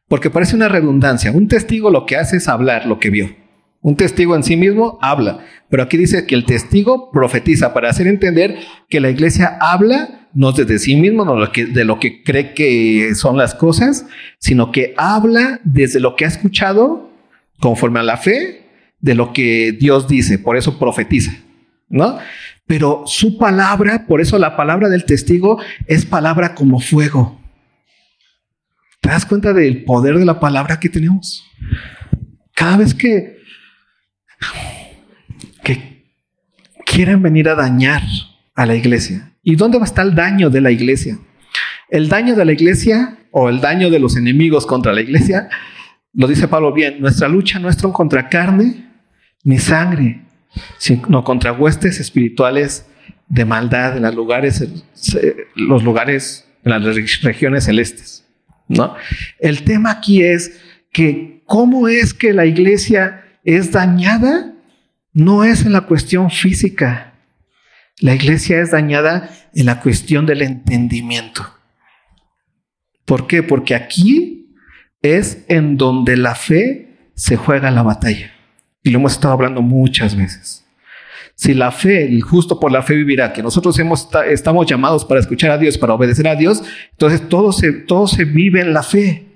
Porque 0.08 0.30
parece 0.30 0.56
una 0.56 0.68
redundancia. 0.68 1.32
Un 1.32 1.48
testigo 1.48 1.90
lo 1.90 2.06
que 2.06 2.18
hace 2.18 2.38
es 2.38 2.48
hablar 2.48 2.86
lo 2.86 3.00
que 3.00 3.10
vio. 3.10 3.36
Un 3.82 3.96
testigo 3.96 4.36
en 4.36 4.44
sí 4.44 4.58
mismo 4.58 5.00
habla, 5.02 5.40
pero 5.70 5.82
aquí 5.82 5.98
dice 5.98 6.28
que 6.28 6.36
el 6.36 6.46
testigo 6.46 7.10
profetiza 7.12 7.74
para 7.74 7.90
hacer 7.90 8.06
entender 8.06 8.60
que 8.90 9.00
la 9.00 9.10
iglesia 9.10 9.58
habla 9.60 10.21
no 10.34 10.52
desde 10.52 10.80
sí 10.80 10.96
mismo, 10.96 11.26
no 11.26 11.36
de 11.36 11.86
lo 11.86 12.00
que 12.00 12.24
cree 12.24 12.54
que 12.54 13.14
son 13.16 13.38
las 13.38 13.56
cosas, 13.56 14.06
sino 14.40 14.72
que 14.72 14.94
habla 14.98 15.60
desde 15.64 16.00
lo 16.00 16.16
que 16.16 16.26
ha 16.26 16.28
escuchado 16.28 17.12
conforme 17.60 18.00
a 18.00 18.04
la 18.04 18.18
fe 18.18 18.64
de 19.00 19.16
lo 19.16 19.34
que 19.34 19.72
Dios 19.72 20.08
dice, 20.08 20.40
por 20.40 20.58
eso 20.58 20.80
profetiza, 20.80 21.34
¿no? 21.90 22.18
Pero 22.66 23.04
su 23.06 23.38
palabra, 23.38 24.06
por 24.08 24.22
eso 24.22 24.38
la 24.40 24.56
palabra 24.56 24.90
del 24.90 25.06
testigo 25.06 25.60
es 25.88 26.06
palabra 26.06 26.56
como 26.56 26.80
fuego. 26.80 27.42
¿Te 29.02 29.10
das 29.10 29.26
cuenta 29.26 29.54
del 29.54 29.84
poder 29.84 30.18
de 30.18 30.26
la 30.26 30.40
palabra 30.40 30.80
que 30.80 30.90
tenemos? 30.90 31.44
Cada 32.54 32.78
vez 32.78 32.94
que 32.94 33.42
que 35.64 36.14
quieren 36.86 37.22
venir 37.22 37.50
a 37.50 37.56
dañar 37.56 38.02
a 38.56 38.66
la 38.66 38.76
iglesia. 38.76 39.31
¿Y 39.44 39.56
dónde 39.56 39.78
va 39.78 39.84
a 39.84 39.88
estar 39.88 40.06
el 40.06 40.16
daño 40.16 40.50
de 40.50 40.62
la 40.62 40.72
iglesia? 40.72 41.18
El 41.90 42.10
daño 42.10 42.36
de 42.36 42.46
la 42.46 42.52
iglesia 42.52 43.18
o 43.32 43.50
el 43.50 43.60
daño 43.62 43.90
de 43.90 44.00
los 44.00 44.16
enemigos 44.16 44.66
contra 44.66 44.94
la 44.94 45.02
iglesia, 45.02 45.50
lo 46.14 46.28
dice 46.28 46.48
Pablo 46.48 46.74
bien, 46.74 47.00
nuestra 47.00 47.28
lucha 47.28 47.60
no 47.60 47.70
es 47.70 47.78
contra 47.78 48.30
carne 48.30 48.90
ni 49.44 49.58
sangre, 49.58 50.22
sino 50.78 51.24
contra 51.24 51.54
huestes 51.54 52.00
espirituales 52.00 52.86
de 53.28 53.46
maldad 53.46 53.98
en 53.98 54.04
los 54.04 54.16
lugares, 54.16 54.68
los 55.56 55.84
lugares, 55.84 56.48
en 56.64 56.72
las 56.72 57.22
regiones 57.24 57.64
celestes. 57.64 58.26
¿no? 58.68 58.96
El 59.40 59.64
tema 59.64 59.92
aquí 59.92 60.22
es 60.22 60.60
que 60.92 61.42
cómo 61.46 61.88
es 61.88 62.14
que 62.14 62.34
la 62.34 62.46
iglesia 62.46 63.24
es 63.44 63.72
dañada 63.72 64.54
no 65.14 65.44
es 65.44 65.66
en 65.66 65.74
la 65.74 65.82
cuestión 65.82 66.30
física. 66.30 67.11
La 68.02 68.16
iglesia 68.16 68.60
es 68.60 68.72
dañada 68.72 69.30
en 69.54 69.68
la 69.68 69.80
cuestión 69.80 70.26
del 70.26 70.42
entendimiento. 70.42 71.46
¿Por 73.06 73.28
qué? 73.28 73.44
Porque 73.44 73.76
aquí 73.76 74.56
es 75.04 75.46
en 75.48 75.78
donde 75.78 76.18
la 76.18 76.34
fe 76.34 77.12
se 77.14 77.38
juega 77.38 77.70
la 77.70 77.84
batalla. 77.84 78.32
Y 78.82 78.90
lo 78.90 78.98
hemos 78.98 79.12
estado 79.14 79.36
hablando 79.36 79.62
muchas 79.62 80.16
veces. 80.16 80.66
Si 81.36 81.54
la 81.54 81.72
fe, 81.72 82.06
el 82.06 82.24
justo 82.24 82.60
por 82.60 82.72
la 82.72 82.82
fe 82.82 82.96
vivirá, 82.96 83.34
que 83.34 83.44
nosotros 83.44 83.78
hemos, 83.78 84.10
estamos 84.28 84.66
llamados 84.66 85.06
para 85.06 85.20
escuchar 85.20 85.52
a 85.52 85.60
Dios, 85.60 85.78
para 85.78 85.94
obedecer 85.94 86.28
a 86.28 86.36
Dios, 86.36 86.64
entonces 86.92 87.30
todo 87.30 87.52
se, 87.52 87.72
todo 87.72 88.08
se 88.08 88.26
vive 88.26 88.62
en 88.62 88.74
la 88.74 88.82
fe. 88.82 89.28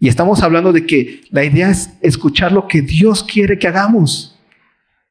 Y 0.00 0.08
estamos 0.08 0.42
hablando 0.42 0.72
de 0.72 0.86
que 0.86 1.20
la 1.30 1.44
idea 1.44 1.70
es 1.70 1.90
escuchar 2.00 2.52
lo 2.52 2.66
que 2.66 2.80
Dios 2.80 3.22
quiere 3.22 3.58
que 3.58 3.68
hagamos, 3.68 4.35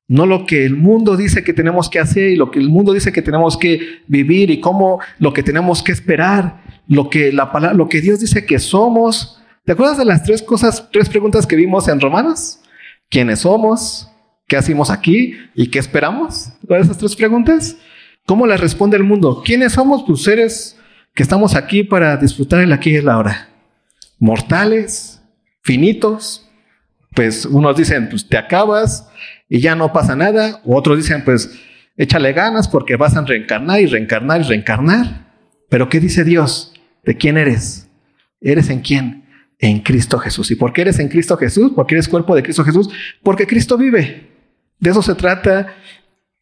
no 0.07 0.25
lo 0.25 0.45
que 0.45 0.65
el 0.65 0.75
mundo 0.75 1.17
dice 1.17 1.43
que 1.43 1.53
tenemos 1.53 1.89
que 1.89 1.99
hacer 1.99 2.29
y 2.29 2.35
lo 2.35 2.51
que 2.51 2.59
el 2.59 2.69
mundo 2.69 2.93
dice 2.93 3.11
que 3.11 3.21
tenemos 3.21 3.57
que 3.57 4.01
vivir 4.07 4.51
y 4.51 4.59
cómo 4.59 4.99
lo 5.19 5.33
que 5.33 5.43
tenemos 5.43 5.81
que 5.81 5.91
esperar, 5.91 6.63
lo 6.87 7.09
que 7.09 7.31
la 7.31 7.51
palabra, 7.51 7.75
lo 7.75 7.89
que 7.89 8.01
Dios 8.01 8.19
dice 8.19 8.45
que 8.45 8.59
somos. 8.59 9.41
¿Te 9.63 9.71
acuerdas 9.71 9.97
de 9.97 10.05
las 10.05 10.23
tres 10.23 10.43
cosas, 10.43 10.87
tres 10.91 11.09
preguntas 11.09 11.47
que 11.47 11.55
vimos 11.55 11.87
en 11.87 11.99
Romanos? 11.99 12.59
¿Quiénes 13.09 13.39
somos? 13.39 14.11
¿Qué 14.47 14.57
hacemos 14.57 14.91
aquí? 14.91 15.35
¿Y 15.55 15.71
qué 15.71 15.79
esperamos? 15.79 16.49
¿Cuáles 16.67 16.85
esas 16.85 16.99
tres 16.99 17.15
preguntas? 17.15 17.77
¿Cómo 18.27 18.45
las 18.45 18.59
responde 18.59 18.97
el 18.97 19.03
mundo? 19.03 19.41
¿Quiénes 19.43 19.73
somos? 19.73 20.03
Pues 20.05 20.21
seres 20.21 20.77
que 21.15 21.23
estamos 21.23 21.55
aquí 21.55 21.83
para 21.83 22.17
disfrutar 22.17 22.61
el 22.61 22.73
aquí 22.73 22.95
y 22.95 23.01
la 23.01 23.17
hora 23.17 23.49
mortales, 24.19 25.21
finitos, 25.61 26.47
pues 27.13 27.45
unos 27.45 27.77
dicen, 27.77 28.09
pues 28.09 28.27
te 28.27 28.37
acabas 28.37 29.07
y 29.49 29.59
ya 29.59 29.75
no 29.75 29.93
pasa 29.93 30.15
nada, 30.15 30.61
o 30.65 30.75
otros 30.75 30.97
dicen, 30.97 31.23
pues 31.23 31.59
échale 31.97 32.33
ganas 32.33 32.67
porque 32.67 32.95
vas 32.95 33.15
a 33.15 33.21
reencarnar 33.21 33.79
y 33.81 33.85
reencarnar 33.85 34.41
y 34.41 34.43
reencarnar. 34.45 35.33
Pero 35.69 35.89
¿qué 35.89 35.99
dice 35.99 36.23
Dios? 36.23 36.73
¿De 37.03 37.15
quién 37.15 37.37
eres? 37.37 37.89
¿Eres 38.41 38.69
en 38.69 38.79
quién? 38.81 39.25
En 39.59 39.79
Cristo 39.79 40.17
Jesús. 40.19 40.51
¿Y 40.51 40.55
por 40.55 40.73
qué 40.73 40.81
eres 40.81 40.99
en 40.99 41.07
Cristo 41.07 41.37
Jesús? 41.37 41.71
Porque 41.75 41.95
eres 41.95 42.07
cuerpo 42.07 42.35
de 42.35 42.43
Cristo 42.43 42.63
Jesús. 42.63 42.89
Porque 43.23 43.47
Cristo 43.47 43.77
vive. 43.77 44.31
De 44.79 44.89
eso 44.89 45.01
se 45.01 45.15
trata 45.15 45.73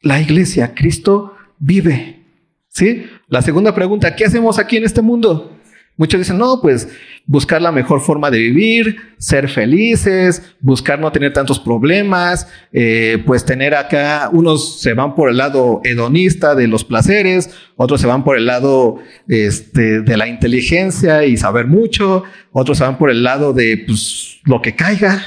la 0.02 0.20
iglesia. 0.20 0.74
Cristo 0.74 1.36
vive. 1.60 2.24
¿Sí? 2.68 3.06
La 3.28 3.42
segunda 3.42 3.76
pregunta, 3.76 4.16
¿qué 4.16 4.26
hacemos 4.26 4.58
aquí 4.58 4.78
en 4.78 4.86
este 4.86 5.02
mundo? 5.02 5.53
Muchos 5.96 6.20
dicen, 6.20 6.40
no, 6.40 6.60
pues 6.60 6.88
buscar 7.28 7.62
la 7.62 7.72
mejor 7.72 8.02
forma 8.02 8.32
de 8.32 8.40
vivir, 8.40 8.98
ser 9.20 9.48
felices, 9.48 10.56
buscar 10.60 11.00
no 11.00 11.12
tener 11.12 11.34
tantos 11.34 11.60
problemas, 11.60 12.48
eh, 12.72 13.22
pues 13.28 13.46
tener 13.46 13.76
acá, 13.76 14.30
unos 14.34 14.82
se 14.82 14.94
van 14.94 15.14
por 15.14 15.30
el 15.30 15.38
lado 15.38 15.82
hedonista 15.84 16.56
de 16.56 16.68
los 16.68 16.84
placeres, 16.84 17.52
otros 17.76 18.02
se 18.02 18.08
van 18.08 18.24
por 18.24 18.38
el 18.38 18.48
lado 18.48 18.98
este, 19.28 20.02
de 20.02 20.18
la 20.18 20.28
inteligencia 20.28 21.26
y 21.26 21.38
saber 21.38 21.68
mucho, 21.68 22.24
otros 22.52 22.80
se 22.80 22.84
van 22.84 22.98
por 22.98 23.12
el 23.12 23.24
lado 23.24 23.54
de 23.54 23.84
pues, 23.86 24.40
lo 24.46 24.64
que 24.64 24.76
caiga. 24.76 25.24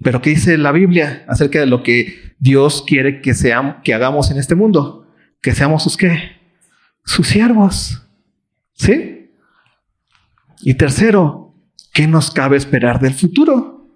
Pero 0.00 0.22
¿qué 0.22 0.30
dice 0.30 0.56
la 0.58 0.70
Biblia 0.70 1.24
acerca 1.26 1.58
de 1.58 1.66
lo 1.66 1.82
que 1.82 2.34
Dios 2.38 2.84
quiere 2.86 3.20
que, 3.20 3.34
seamos, 3.34 3.76
que 3.82 3.94
hagamos 3.94 4.30
en 4.30 4.38
este 4.38 4.54
mundo? 4.54 5.08
Que 5.40 5.52
seamos 5.52 5.82
sus 5.82 5.96
qué? 5.96 6.36
Sus 7.04 7.26
siervos. 7.26 8.00
¿Sí? 8.74 9.23
Y 10.66 10.74
tercero, 10.74 11.52
¿qué 11.92 12.06
nos 12.06 12.30
cabe 12.30 12.56
esperar 12.56 12.98
del 12.98 13.12
futuro? 13.12 13.86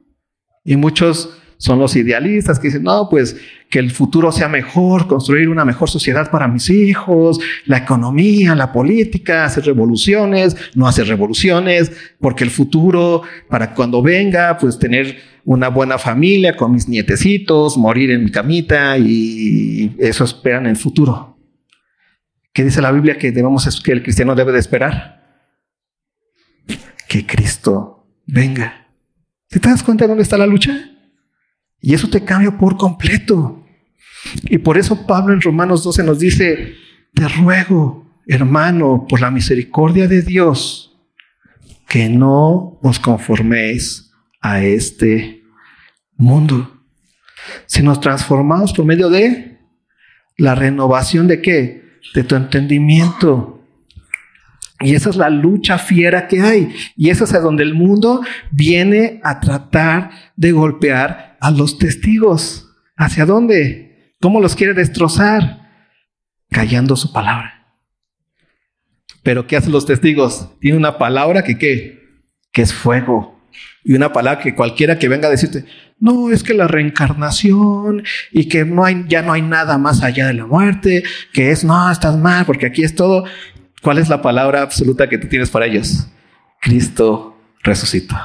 Y 0.67 0.77
muchos 0.77 1.31
son 1.57 1.79
los 1.79 1.97
idealistas 1.97 2.59
que 2.59 2.69
dicen, 2.69 2.83
no, 2.83 3.09
pues 3.09 3.41
que 3.71 3.79
el 3.79 3.91
futuro 3.91 4.31
sea 4.33 4.51
mejor, 4.51 5.07
construir 5.07 5.49
una 5.49 5.65
mejor 5.65 5.89
sociedad 5.89 6.31
para 6.31 6.47
mis 6.47 6.69
hijos, 6.69 7.41
la 7.65 7.79
economía, 7.79 8.55
la 8.55 8.71
política, 8.71 9.47
hacer 9.47 9.65
revoluciones, 9.65 10.57
no 10.75 10.87
hacer 10.87 11.09
revoluciones, 11.09 11.91
porque 12.21 12.45
el 12.45 12.51
futuro, 12.51 13.23
para 13.49 13.73
cuando 13.73 14.03
venga, 14.03 14.59
pues 14.59 14.79
tener 14.79 15.17
una 15.47 15.69
buena 15.69 15.97
familia 15.97 16.55
con 16.55 16.73
mis 16.73 16.87
nietecitos, 16.87 17.79
morir 17.79 18.11
en 18.11 18.25
mi 18.25 18.31
camita 18.31 18.99
y 18.99 19.97
eso 19.99 20.23
esperan 20.23 20.67
el 20.67 20.77
futuro. 20.77 21.39
¿Qué 22.53 22.63
dice 22.63 22.83
la 22.83 22.93
Biblia 22.93 23.17
que 23.17 23.33
debemos 23.33 23.81
que 23.83 23.93
el 23.93 24.03
cristiano 24.03 24.35
debe 24.35 24.53
de 24.53 24.59
esperar? 24.59 25.18
Que 27.09 27.27
Cristo 27.27 28.07
venga. 28.27 28.87
¿Te 29.49 29.59
das 29.59 29.83
cuenta 29.83 30.05
de 30.05 30.09
dónde 30.09 30.23
está 30.23 30.37
la 30.37 30.47
lucha? 30.47 30.91
Y 31.81 31.95
eso 31.95 32.09
te 32.09 32.25
cambia 32.25 32.57
por 32.57 32.77
completo. 32.77 33.65
Y 34.45 34.59
por 34.59 34.77
eso 34.77 35.07
Pablo 35.07 35.33
en 35.33 35.41
Romanos 35.41 35.83
12 35.85 36.03
nos 36.05 36.19
dice, 36.19 36.75
te 37.15 37.29
ruego, 37.29 38.07
hermano, 38.27 39.07
por 39.09 39.21
la 39.21 39.31
misericordia 39.31 40.07
de 40.07 40.23
Dios, 40.23 40.97
que 41.89 42.09
no 42.09 42.79
os 42.83 42.99
conforméis 42.99 44.13
a 44.41 44.63
este 44.63 45.43
mundo, 46.17 46.83
sino 47.67 47.99
transformados 47.99 48.73
por 48.73 48.85
medio 48.85 49.09
de 49.09 49.59
la 50.37 50.55
renovación 50.55 51.27
de 51.27 51.41
qué? 51.41 52.01
De 52.15 52.23
tu 52.23 52.37
entendimiento. 52.37 53.58
Y 54.81 54.95
esa 54.95 55.11
es 55.11 55.17
la 55.17 55.29
lucha 55.29 55.79
fiera 55.79 56.29
que 56.29 56.41
hay. 56.41 56.75
Y 56.97 57.11
eso 57.11 57.25
es 57.25 57.35
a 57.35 57.41
donde 57.41 57.65
el 57.65 57.75
mundo 57.75 58.23
viene 58.51 59.21
a 59.25 59.41
tratar 59.41 60.11
de 60.37 60.53
golpear 60.53 61.37
a 61.41 61.51
los 61.51 61.79
testigos. 61.79 62.71
¿Hacia 62.97 63.27
dónde? 63.27 64.15
¿Cómo 64.21 64.41
los 64.41 64.55
quiere 64.55 64.75
destrozar? 64.75 65.69
Callando 66.51 66.97
su 66.97 67.13
palabra. 67.13 67.59
Pero 69.23 69.47
¿qué 69.47 69.57
hacen 69.57 69.73
los 69.73 69.87
testigos? 69.87 70.49
Tiene 70.61 70.79
una 70.79 70.97
palabra 70.97 71.43
que 71.43 71.59
qué? 71.59 72.23
Que 72.53 72.63
es 72.63 72.73
fuego. 72.73 73.39
Y 73.85 73.95
una 73.95 74.13
palabra 74.13 74.41
que 74.43 74.55
cualquiera 74.55 74.99
que 74.99 75.09
venga 75.09 75.29
a 75.29 75.31
decirte, 75.31 75.65
no, 75.99 76.31
es 76.31 76.43
que 76.43 76.55
la 76.55 76.69
reencarnación 76.69 78.05
y 78.31 78.49
que 78.49 78.65
no 78.65 78.85
hay, 78.85 79.05
ya 79.09 79.23
no 79.23 79.33
hay 79.33 79.43
nada 79.43 79.79
más 79.79 80.03
allá 80.03 80.27
de 80.27 80.35
la 80.35 80.47
muerte, 80.47 81.03
que 81.33 81.51
es, 81.51 81.65
no, 81.65 81.91
estás 81.91 82.17
mal, 82.17 82.45
porque 82.47 82.67
aquí 82.67 82.85
es 82.85 82.95
todo. 82.95 83.25
¿Cuál 83.83 83.99
es 83.99 84.09
la 84.09 84.23
palabra 84.23 84.63
absoluta 84.63 85.09
que 85.09 85.19
tú 85.19 85.29
tienes 85.29 85.51
para 85.51 85.67
ellos? 85.67 86.09
Cristo 86.61 87.37
resucitó. 87.63 88.17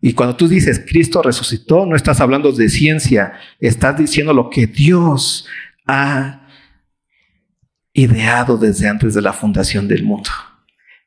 Y 0.00 0.14
cuando 0.14 0.36
tú 0.36 0.48
dices 0.48 0.84
Cristo 0.86 1.22
resucitó, 1.22 1.86
no 1.86 1.94
estás 1.94 2.20
hablando 2.20 2.52
de 2.52 2.68
ciencia, 2.68 3.34
estás 3.60 3.96
diciendo 3.96 4.32
lo 4.32 4.50
que 4.50 4.66
Dios 4.66 5.46
ha 5.86 6.48
ideado 7.92 8.58
desde 8.58 8.88
antes 8.88 9.14
de 9.14 9.22
la 9.22 9.32
fundación 9.32 9.86
del 9.86 10.02
mundo. 10.02 10.30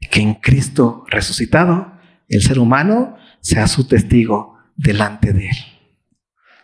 Que 0.09 0.21
en 0.21 0.35
Cristo 0.35 1.03
resucitado, 1.09 1.93
el 2.29 2.41
ser 2.41 2.59
humano 2.59 3.17
sea 3.41 3.67
su 3.67 3.87
testigo 3.87 4.57
delante 4.75 5.33
de 5.33 5.49
Él. 5.49 5.57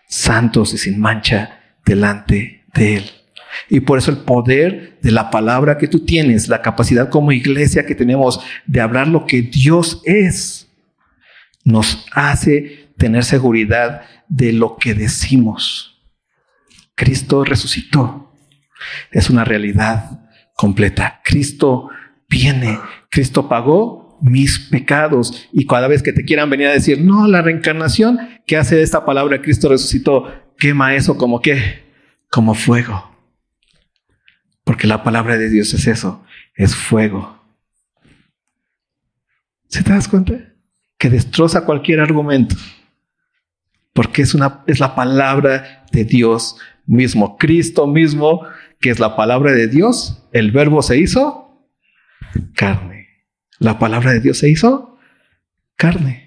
Santos 0.08 0.74
y 0.74 0.78
sin 0.78 1.00
mancha 1.00 1.60
delante 1.86 2.66
de 2.74 2.98
Él. 2.98 3.21
Y 3.70 3.82
por 3.82 3.98
eso 3.98 4.12
el 4.12 4.18
poder 4.18 5.00
de 5.02 5.12
la 5.12 5.30
palabra 5.30 5.78
que 5.78 5.88
tú 5.88 6.06
tienes, 6.06 6.48
la 6.48 6.62
capacidad 6.62 7.10
como 7.10 7.32
iglesia 7.32 7.86
que 7.86 7.96
tenemos 7.96 8.42
de 8.66 8.82
hablar 8.82 9.08
lo 9.08 9.26
que 9.26 9.42
Dios 9.42 10.02
es, 10.06 10.70
nos 11.64 12.06
hace 12.14 12.90
tener 12.98 13.24
seguridad 13.24 14.04
de 14.28 14.54
lo 14.54 14.78
que 14.78 14.94
decimos. 14.94 16.02
Cristo 16.96 17.44
resucitó. 17.44 18.34
Es 19.12 19.30
una 19.30 19.44
realidad 19.44 20.22
completa. 20.56 21.22
Cristo 21.24 21.90
viene. 22.30 22.80
Cristo 23.10 23.50
pagó 23.50 24.20
mis 24.22 24.60
pecados. 24.60 25.48
Y 25.52 25.66
cada 25.66 25.88
vez 25.88 26.04
que 26.04 26.14
te 26.14 26.24
quieran 26.24 26.50
venir 26.50 26.68
a 26.68 26.74
decir, 26.74 27.02
no, 27.02 27.28
la 27.28 27.42
reencarnación, 27.42 28.20
¿qué 28.46 28.58
hace 28.58 28.82
esta 28.82 29.06
palabra? 29.06 29.42
Cristo 29.42 29.70
resucitó. 29.70 30.32
Quema 30.58 30.96
eso 30.96 31.18
como 31.18 31.42
qué? 31.42 31.84
Como 32.30 32.54
fuego. 32.54 33.11
Porque 34.72 34.88
la 34.88 35.04
palabra 35.04 35.38
de 35.38 35.50
Dios 35.50 35.74
es 35.74 35.86
eso, 35.86 36.24
es 36.56 36.74
fuego. 36.74 37.44
¿Se 39.68 39.84
te 39.84 39.92
das 39.92 40.08
cuenta? 40.08 40.52
que 41.02 41.10
destroza 41.10 41.66
cualquier 41.66 42.00
argumento, 42.00 42.56
porque 43.92 44.22
es, 44.22 44.36
una, 44.36 44.64
es 44.68 44.80
la 44.80 44.94
palabra 44.94 45.84
de 45.92 46.06
Dios 46.06 46.58
mismo, 46.86 47.40
Cristo 47.40 47.88
mismo, 47.88 48.46
que 48.80 48.92
es 48.92 49.00
la 49.00 49.16
palabra 49.16 49.52
de 49.52 49.68
Dios, 49.68 50.28
el 50.32 50.52
verbo 50.52 50.84
se 50.84 51.00
hizo 51.00 51.68
carne. 52.56 53.08
La 53.58 53.80
palabra 53.80 54.12
de 54.12 54.20
Dios 54.20 54.38
se 54.38 54.48
hizo 54.48 55.00
carne. 55.76 56.21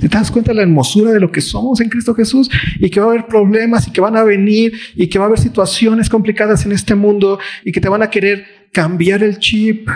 ¿Te 0.00 0.08
das 0.08 0.30
cuenta 0.30 0.52
de 0.52 0.56
la 0.56 0.62
hermosura 0.62 1.12
de 1.12 1.20
lo 1.20 1.30
que 1.30 1.40
somos 1.40 1.80
en 1.80 1.88
Cristo 1.88 2.14
Jesús? 2.14 2.50
Y 2.78 2.90
que 2.90 3.00
va 3.00 3.06
a 3.06 3.10
haber 3.10 3.26
problemas 3.26 3.86
y 3.86 3.92
que 3.92 4.00
van 4.00 4.16
a 4.16 4.22
venir 4.22 4.72
y 4.94 5.08
que 5.08 5.18
va 5.18 5.26
a 5.26 5.28
haber 5.28 5.38
situaciones 5.38 6.08
complicadas 6.08 6.64
en 6.64 6.72
este 6.72 6.94
mundo 6.94 7.38
y 7.64 7.72
que 7.72 7.80
te 7.80 7.88
van 7.88 8.02
a 8.02 8.10
querer 8.10 8.68
cambiar 8.72 9.22
el 9.22 9.38
chip. 9.38 9.88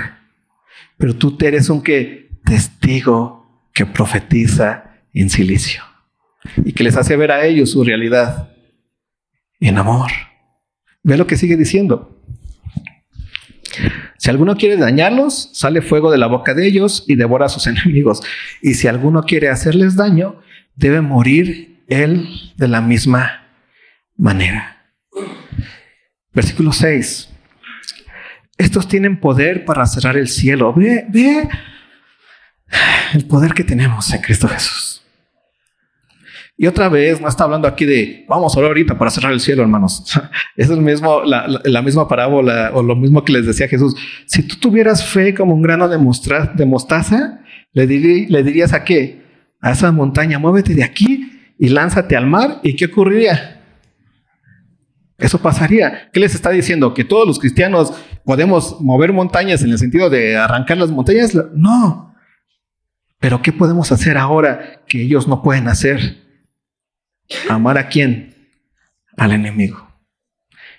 Pero 0.96 1.16
tú 1.16 1.36
eres 1.40 1.70
un 1.70 1.82
que 1.82 2.28
testigo 2.44 3.68
que 3.72 3.86
profetiza 3.86 5.04
en 5.12 5.30
silicio 5.30 5.82
y 6.64 6.72
que 6.72 6.84
les 6.84 6.96
hace 6.96 7.16
ver 7.16 7.30
a 7.30 7.44
ellos 7.44 7.70
su 7.70 7.84
realidad 7.84 8.50
en 9.60 9.78
amor. 9.78 10.10
Ve 11.02 11.16
lo 11.16 11.26
que 11.26 11.36
sigue 11.36 11.56
diciendo. 11.56 12.22
Si 14.18 14.30
alguno 14.30 14.56
quiere 14.56 14.76
dañarlos, 14.76 15.50
sale 15.52 15.80
fuego 15.80 16.10
de 16.10 16.18
la 16.18 16.26
boca 16.26 16.52
de 16.52 16.66
ellos 16.66 17.04
y 17.06 17.14
devora 17.14 17.46
a 17.46 17.48
sus 17.48 17.66
enemigos. 17.68 18.22
Y 18.60 18.74
si 18.74 18.88
alguno 18.88 19.22
quiere 19.22 19.48
hacerles 19.48 19.96
daño, 19.96 20.40
debe 20.74 21.00
morir 21.00 21.84
él 21.88 22.28
de 22.56 22.68
la 22.68 22.80
misma 22.80 23.46
manera. 24.16 24.92
Versículo 26.32 26.72
6. 26.72 27.30
Estos 28.58 28.88
tienen 28.88 29.20
poder 29.20 29.64
para 29.64 29.86
cerrar 29.86 30.16
el 30.16 30.28
cielo. 30.28 30.74
Ve, 30.74 31.06
ve 31.08 31.48
el 33.14 33.24
poder 33.26 33.54
que 33.54 33.64
tenemos 33.64 34.12
en 34.12 34.20
Cristo 34.20 34.48
Jesús. 34.48 34.87
Y 36.60 36.66
otra 36.66 36.88
vez, 36.88 37.20
no 37.20 37.28
está 37.28 37.44
hablando 37.44 37.68
aquí 37.68 37.84
de 37.84 38.24
vamos 38.28 38.54
a 38.54 38.58
orar 38.58 38.70
ahorita 38.70 38.98
para 38.98 39.12
cerrar 39.12 39.32
el 39.32 39.38
cielo, 39.38 39.62
hermanos. 39.62 40.04
Es 40.56 40.68
el 40.68 40.80
mismo, 40.80 41.22
la, 41.22 41.82
misma 41.82 42.08
parábola 42.08 42.72
o 42.74 42.82
lo 42.82 42.96
mismo 42.96 43.24
que 43.24 43.32
les 43.32 43.46
decía 43.46 43.68
Jesús. 43.68 43.94
Si 44.26 44.42
tú 44.42 44.56
tuvieras 44.56 45.04
fe 45.04 45.34
como 45.34 45.54
un 45.54 45.62
grano 45.62 45.88
de, 45.88 45.96
de 45.96 46.66
mostaza, 46.66 47.40
le, 47.72 47.86
le 47.86 48.42
dirías 48.42 48.72
a 48.72 48.82
qué? 48.82 49.22
A 49.60 49.70
esa 49.70 49.92
montaña, 49.92 50.40
muévete 50.40 50.74
de 50.74 50.82
aquí 50.82 51.30
y 51.60 51.68
lánzate 51.68 52.16
al 52.16 52.26
mar. 52.26 52.58
¿Y 52.64 52.74
qué 52.74 52.86
ocurriría? 52.86 53.62
Eso 55.16 55.38
pasaría. 55.38 56.10
¿Qué 56.12 56.18
les 56.18 56.34
está 56.34 56.50
diciendo? 56.50 56.92
¿Que 56.92 57.04
todos 57.04 57.24
los 57.24 57.38
cristianos 57.38 57.92
podemos 58.24 58.80
mover 58.80 59.12
montañas 59.12 59.62
en 59.62 59.70
el 59.70 59.78
sentido 59.78 60.10
de 60.10 60.36
arrancar 60.36 60.76
las 60.78 60.90
montañas? 60.90 61.36
No. 61.54 62.16
Pero 63.20 63.42
¿qué 63.42 63.52
podemos 63.52 63.92
hacer 63.92 64.18
ahora 64.18 64.82
que 64.88 65.02
ellos 65.02 65.28
no 65.28 65.40
pueden 65.40 65.68
hacer? 65.68 66.27
¿Amar 67.48 67.78
a 67.78 67.88
quién? 67.88 68.34
Al 69.16 69.32
enemigo. 69.32 69.88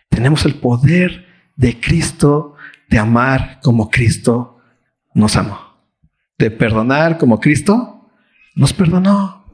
Tenemos 0.10 0.46
el 0.46 0.56
poder 0.56 1.26
de 1.56 1.80
Cristo 1.80 2.56
de 2.90 2.98
amar 2.98 3.60
como 3.62 3.90
Cristo 3.90 4.60
nos 5.14 5.36
amó. 5.36 5.60
De 6.38 6.50
perdonar 6.50 7.18
como 7.18 7.40
Cristo 7.40 8.10
nos 8.56 8.74
perdonó. 8.74 9.46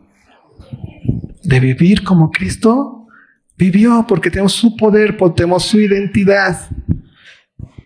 De 1.44 1.60
vivir 1.60 2.04
como 2.04 2.32
Cristo 2.32 3.08
vivió 3.58 4.06
porque 4.08 4.30
tenemos 4.30 4.54
su 4.54 4.76
poder, 4.76 5.18
tenemos 5.36 5.64
su 5.64 5.80
identidad. 5.80 6.70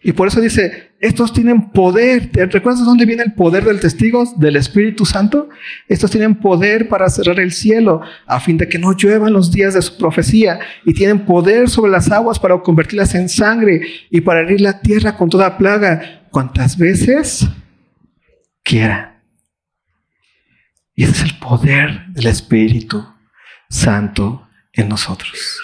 Y 0.04 0.12
por 0.12 0.28
eso 0.28 0.42
dice, 0.42 0.89
estos 1.00 1.32
tienen 1.32 1.70
poder. 1.70 2.30
¿Te 2.30 2.46
recuerdas 2.46 2.84
dónde 2.84 3.06
viene 3.06 3.24
el 3.24 3.34
poder 3.34 3.64
del 3.64 3.80
testigo? 3.80 4.26
Del 4.36 4.58
Espíritu 4.58 5.06
Santo. 5.06 5.48
Estos 5.88 6.12
tienen 6.12 6.36
poder 6.36 6.90
para 6.90 7.10
cerrar 7.10 7.40
el 7.40 7.54
cielo 7.54 8.02
a 8.26 8.40
fin 8.42 8.58
de 8.58 8.68
que 8.68 8.78
no 8.78 8.92
lluevan 8.96 9.32
los 9.32 9.50
días 9.52 9.74
de 9.74 9.82
su 9.82 9.98
profecía. 9.98 10.60
Y 10.86 10.94
tienen 10.94 11.26
poder 11.26 11.70
sobre 11.70 11.92
las 11.92 12.12
aguas 12.12 12.38
para 12.38 12.60
convertirlas 12.60 13.16
en 13.16 13.30
sangre 13.30 13.82
y 14.10 14.20
para 14.20 14.42
herir 14.42 14.60
la 14.60 14.82
tierra 14.82 15.16
con 15.16 15.30
toda 15.30 15.58
plaga. 15.58 16.28
Cuantas 16.32 16.78
veces 16.78 17.48
quieran. 18.62 19.22
Y 20.96 21.04
ese 21.04 21.14
es 21.14 21.24
el 21.24 21.40
poder 21.40 22.08
del 22.10 22.28
Espíritu 22.28 23.08
Santo 23.70 24.50
en 24.74 24.90
nosotros. 24.90 25.62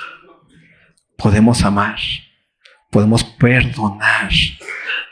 Podemos 1.17 1.63
amar, 1.63 1.97
podemos 2.89 3.23
perdonar, 3.23 4.29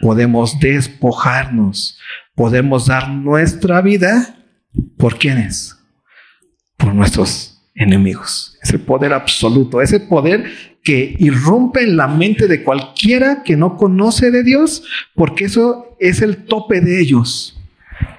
podemos 0.04 0.60
despojarnos, 0.60 1.98
podemos 2.36 2.88
dar 2.88 3.10
nuestra 3.10 3.82
vida 3.82 4.36
por 4.98 5.18
quienes, 5.18 5.78
por 6.76 6.94
nuestros 6.94 7.64
enemigos. 7.74 8.60
Es 8.62 8.72
el 8.72 8.82
poder 8.82 9.14
absoluto, 9.14 9.82
ese 9.82 10.02
poder 10.02 10.44
que 10.84 11.16
irrumpe 11.20 11.84
en 11.84 11.96
la 11.96 12.10
mente 12.10 12.50
de 12.50 12.64
cualquiera 12.64 13.44
que 13.44 13.56
no 13.56 13.78
conoce 13.78 14.30
de 14.30 14.44
Dios, 14.44 14.84
porque 15.16 15.46
eso 15.46 15.96
es 16.02 16.22
el 16.22 16.44
tope 16.44 16.82
de 16.82 17.00
ellos. 17.00 17.58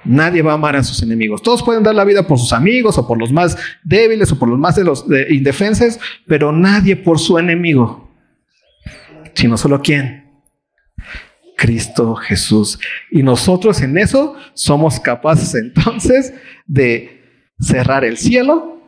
Nadie 0.03 0.41
va 0.41 0.53
a 0.53 0.55
amar 0.55 0.75
a 0.75 0.83
sus 0.83 1.03
enemigos. 1.03 1.43
Todos 1.43 1.61
pueden 1.61 1.83
dar 1.83 1.93
la 1.93 2.03
vida 2.03 2.25
por 2.25 2.39
sus 2.39 2.51
amigos 2.51 2.97
o 2.97 3.07
por 3.07 3.19
los 3.19 3.31
más 3.31 3.59
débiles 3.83 4.31
o 4.31 4.39
por 4.39 4.49
los 4.49 4.57
más 4.57 4.75
de 4.75 4.85
los 4.85 5.05
indefensos, 5.29 5.99
pero 6.25 6.51
nadie 6.51 6.95
por 6.95 7.19
su 7.19 7.37
enemigo. 7.37 8.09
Sino 9.35 9.55
solo 9.55 9.83
quién? 9.83 10.25
Cristo 11.57 12.15
Jesús. 12.15 12.79
Y 13.11 13.23
nosotros 13.23 13.81
en 13.81 13.97
eso 13.97 14.35
somos 14.53 14.99
capaces 14.99 15.55
entonces 15.55 16.33
de 16.65 17.51
cerrar 17.59 18.03
el 18.03 18.17
cielo, 18.17 18.81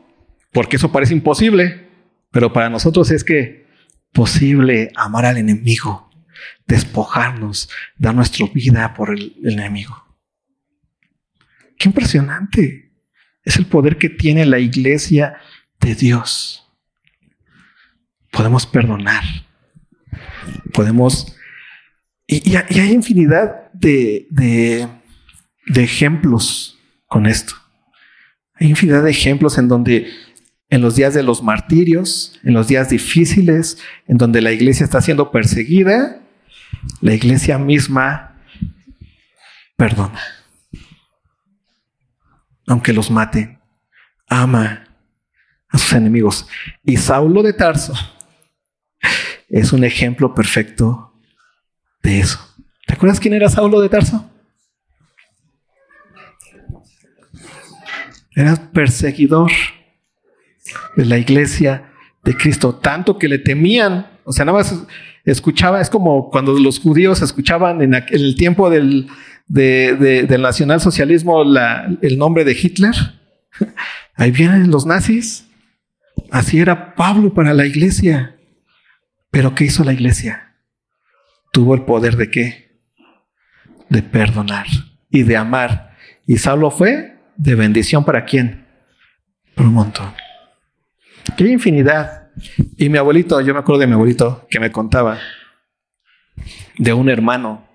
porque 0.51 0.75
eso 0.75 0.91
parece 0.91 1.13
imposible, 1.13 1.87
pero 2.31 2.51
para 2.51 2.69
nosotros 2.69 3.11
es 3.11 3.23
que 3.23 3.67
posible 4.11 4.91
amar 4.95 5.25
al 5.25 5.37
enemigo, 5.37 6.09
despojarnos, 6.65 7.69
dar 7.97 8.15
nuestra 8.15 8.47
vida 8.53 8.93
por 8.93 9.11
el, 9.11 9.35
el 9.43 9.53
enemigo. 9.53 10.03
Qué 11.77 11.89
impresionante. 11.89 12.91
Es 13.43 13.55
el 13.57 13.65
poder 13.65 13.97
que 13.97 14.09
tiene 14.09 14.45
la 14.45 14.59
iglesia 14.59 15.37
de 15.79 15.95
Dios. 15.95 16.67
Podemos 18.31 18.65
perdonar. 18.65 19.23
Podemos... 20.73 21.36
Y, 22.27 22.55
hay 22.55 22.91
infinidad 22.91 23.71
de, 23.73 24.27
de, 24.29 25.81
ejemplos 25.81 26.77
con 27.07 27.25
esto. 27.25 27.53
Hay 28.55 28.67
infinidad 28.67 29.03
de 29.03 29.11
ejemplos 29.11 29.57
en 29.57 29.67
donde 29.67 30.07
en 30.69 30.81
los 30.81 30.95
días 30.95 31.13
de 31.13 31.23
los 31.23 31.41
martirios, 31.41 32.37
en 32.43 32.53
los 32.53 32.67
días 32.67 32.89
difíciles, 32.89 33.77
en 34.07 34.17
donde 34.17 34.41
la 34.41 34.51
iglesia 34.51 34.83
está 34.83 35.01
siendo 35.01 35.31
perseguida, 35.31 36.21
la 36.99 37.13
iglesia 37.13 37.57
misma 37.57 38.35
perdona 39.77 40.19
aunque 42.67 42.93
los 42.93 43.09
mate, 43.09 43.59
ama 44.27 44.83
a 45.69 45.77
sus 45.77 45.93
enemigos. 45.93 46.47
Y 46.83 46.97
Saulo 46.97 47.41
de 47.41 47.53
Tarso 47.53 47.93
es 49.49 49.73
un 49.73 49.83
ejemplo 49.83 50.35
perfecto 50.35 51.06
de 52.03 52.19
eso. 52.19 52.39
¿Te 52.85 52.93
acuerdas 52.93 53.19
quién 53.19 53.33
era 53.33 53.49
Saulo 53.49 53.81
de 53.81 53.89
Tarso? 53.89 54.29
Era 58.35 58.55
perseguidor 58.71 59.51
de 60.95 61.05
la 61.05 61.17
iglesia 61.17 61.91
de 62.23 62.35
Cristo, 62.35 62.75
tanto 62.75 63.17
que 63.17 63.27
le 63.27 63.39
temían. 63.39 64.07
O 64.23 64.31
sea, 64.31 64.45
nada 64.45 64.59
más 64.59 64.75
escuchaba, 65.25 65.81
es 65.81 65.89
como 65.89 66.29
cuando 66.29 66.57
los 66.59 66.79
judíos 66.79 67.21
escuchaban 67.21 67.81
en 67.81 67.93
el 67.93 68.35
tiempo 68.35 68.69
del, 68.69 69.07
de, 69.47 70.25
del 70.27 70.41
nacionalsocialismo 70.41 71.43
el 72.01 72.17
nombre 72.17 72.45
de 72.45 72.51
Hitler. 72.51 72.93
Ahí 74.15 74.31
vienen 74.31 74.71
los 74.71 74.85
nazis. 74.85 75.47
Así 76.31 76.59
era 76.59 76.95
Pablo 76.95 77.33
para 77.33 77.53
la 77.53 77.65
iglesia. 77.65 78.35
Pero 79.31 79.55
¿qué 79.55 79.65
hizo 79.65 79.83
la 79.83 79.93
iglesia? 79.93 80.46
Tuvo 81.57 81.73
el 81.73 81.81
poder 81.81 82.17
de 82.17 82.29
qué? 82.29 82.77
De 83.89 84.03
perdonar 84.03 84.67
y 85.09 85.23
de 85.23 85.37
amar. 85.37 85.97
Y 86.27 86.37
Saulo 86.37 86.69
fue 86.69 87.17
de 87.35 87.55
bendición 87.55 88.05
para 88.05 88.25
quién? 88.25 88.67
Por 89.55 89.65
un 89.65 89.73
montón. 89.73 90.13
Qué 91.35 91.47
infinidad. 91.47 92.29
Y 92.77 92.89
mi 92.89 92.99
abuelito, 92.99 93.41
yo 93.41 93.55
me 93.55 93.61
acuerdo 93.61 93.81
de 93.81 93.87
mi 93.87 93.93
abuelito 93.93 94.45
que 94.51 94.59
me 94.59 94.71
contaba 94.71 95.17
de 96.77 96.93
un 96.93 97.09
hermano 97.09 97.67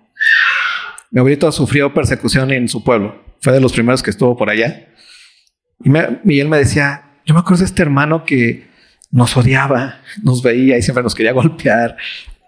mi 1.10 1.18
abuelito 1.18 1.50
sufrió 1.50 1.92
persecución 1.92 2.52
en 2.52 2.68
su 2.68 2.84
pueblo. 2.84 3.20
Fue 3.40 3.52
de 3.52 3.60
los 3.60 3.72
primeros 3.72 4.00
que 4.00 4.10
estuvo 4.10 4.36
por 4.36 4.48
allá. 4.48 4.86
Y, 5.84 6.38
él 6.38 6.48
me 6.48 6.56
decía, 6.56 7.16
yo 7.26 7.34
me 7.34 7.40
acuerdo 7.40 7.58
de 7.62 7.64
este 7.64 7.82
hermano 7.82 8.24
que 8.24 8.70
nos 9.10 9.36
odiaba, 9.36 9.98
nos 10.22 10.40
veía 10.40 10.78
y 10.78 10.82
siempre 10.82 11.02
nos 11.02 11.16
quería 11.16 11.32
golpear. 11.32 11.96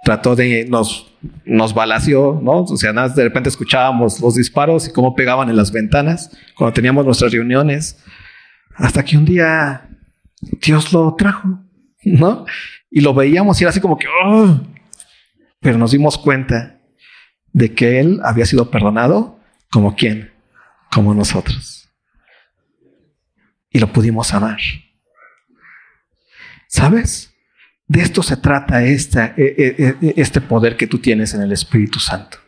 Trató 0.05 0.36
de, 0.36 0.66
nos, 0.68 1.12
nos 1.44 1.72
balació, 1.72 2.38
¿no? 2.42 2.62
O 2.62 2.76
sea, 2.76 2.92
nada, 2.92 3.09
de 3.09 3.24
repente 3.24 3.48
escuchábamos 3.48 4.20
los 4.20 4.34
disparos 4.34 4.86
y 4.86 4.92
cómo 4.92 5.14
pegaban 5.14 5.48
en 5.48 5.57
las 5.57 5.72
ventanas 5.72 6.30
cuando 6.57 6.74
teníamos 6.74 7.05
nuestras 7.07 7.32
reuniones. 7.32 7.98
Hasta 8.76 9.05
que 9.05 9.16
un 9.16 9.24
día 9.24 9.88
Dios 10.40 10.92
lo 10.92 11.14
trajo, 11.14 11.61
¿no? 12.05 12.44
Y 12.90 13.00
lo 13.00 13.14
veíamos 13.14 13.61
y 13.61 13.64
era 13.64 13.70
así 13.70 13.80
como 13.80 13.98
que, 13.98 14.07
oh". 14.24 14.61
pero 15.61 15.78
nos 15.78 15.92
dimos 15.92 16.18
cuenta 16.18 16.78
de 17.52 17.74
que 17.74 18.00
él 18.00 18.20
había 18.24 18.46
sido 18.46 18.70
perdonado 18.70 19.40
como 19.70 19.96
quién, 19.96 20.32
como 20.92 21.14
nosotros. 21.14 21.88
Y 23.70 23.78
lo 23.78 23.92
pudimos 23.92 24.32
amar. 24.34 24.59
¿Sabes? 26.68 27.34
De 27.87 28.01
esto 28.01 28.22
se 28.22 28.37
trata 28.37 28.85
esta, 28.85 29.35
e, 29.37 29.55
e, 29.78 29.97
e, 30.01 30.14
este 30.16 30.41
poder 30.41 30.76
que 30.76 30.87
tú 30.87 30.99
tienes 30.99 31.35
en 31.35 31.43
el 31.43 31.53
Espíritu 31.53 31.99
Santo. 31.99 32.39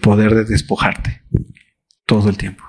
Poder 0.00 0.34
de 0.34 0.44
despojarte 0.44 1.22
todo 2.06 2.28
el 2.30 2.36
tiempo. 2.36 2.64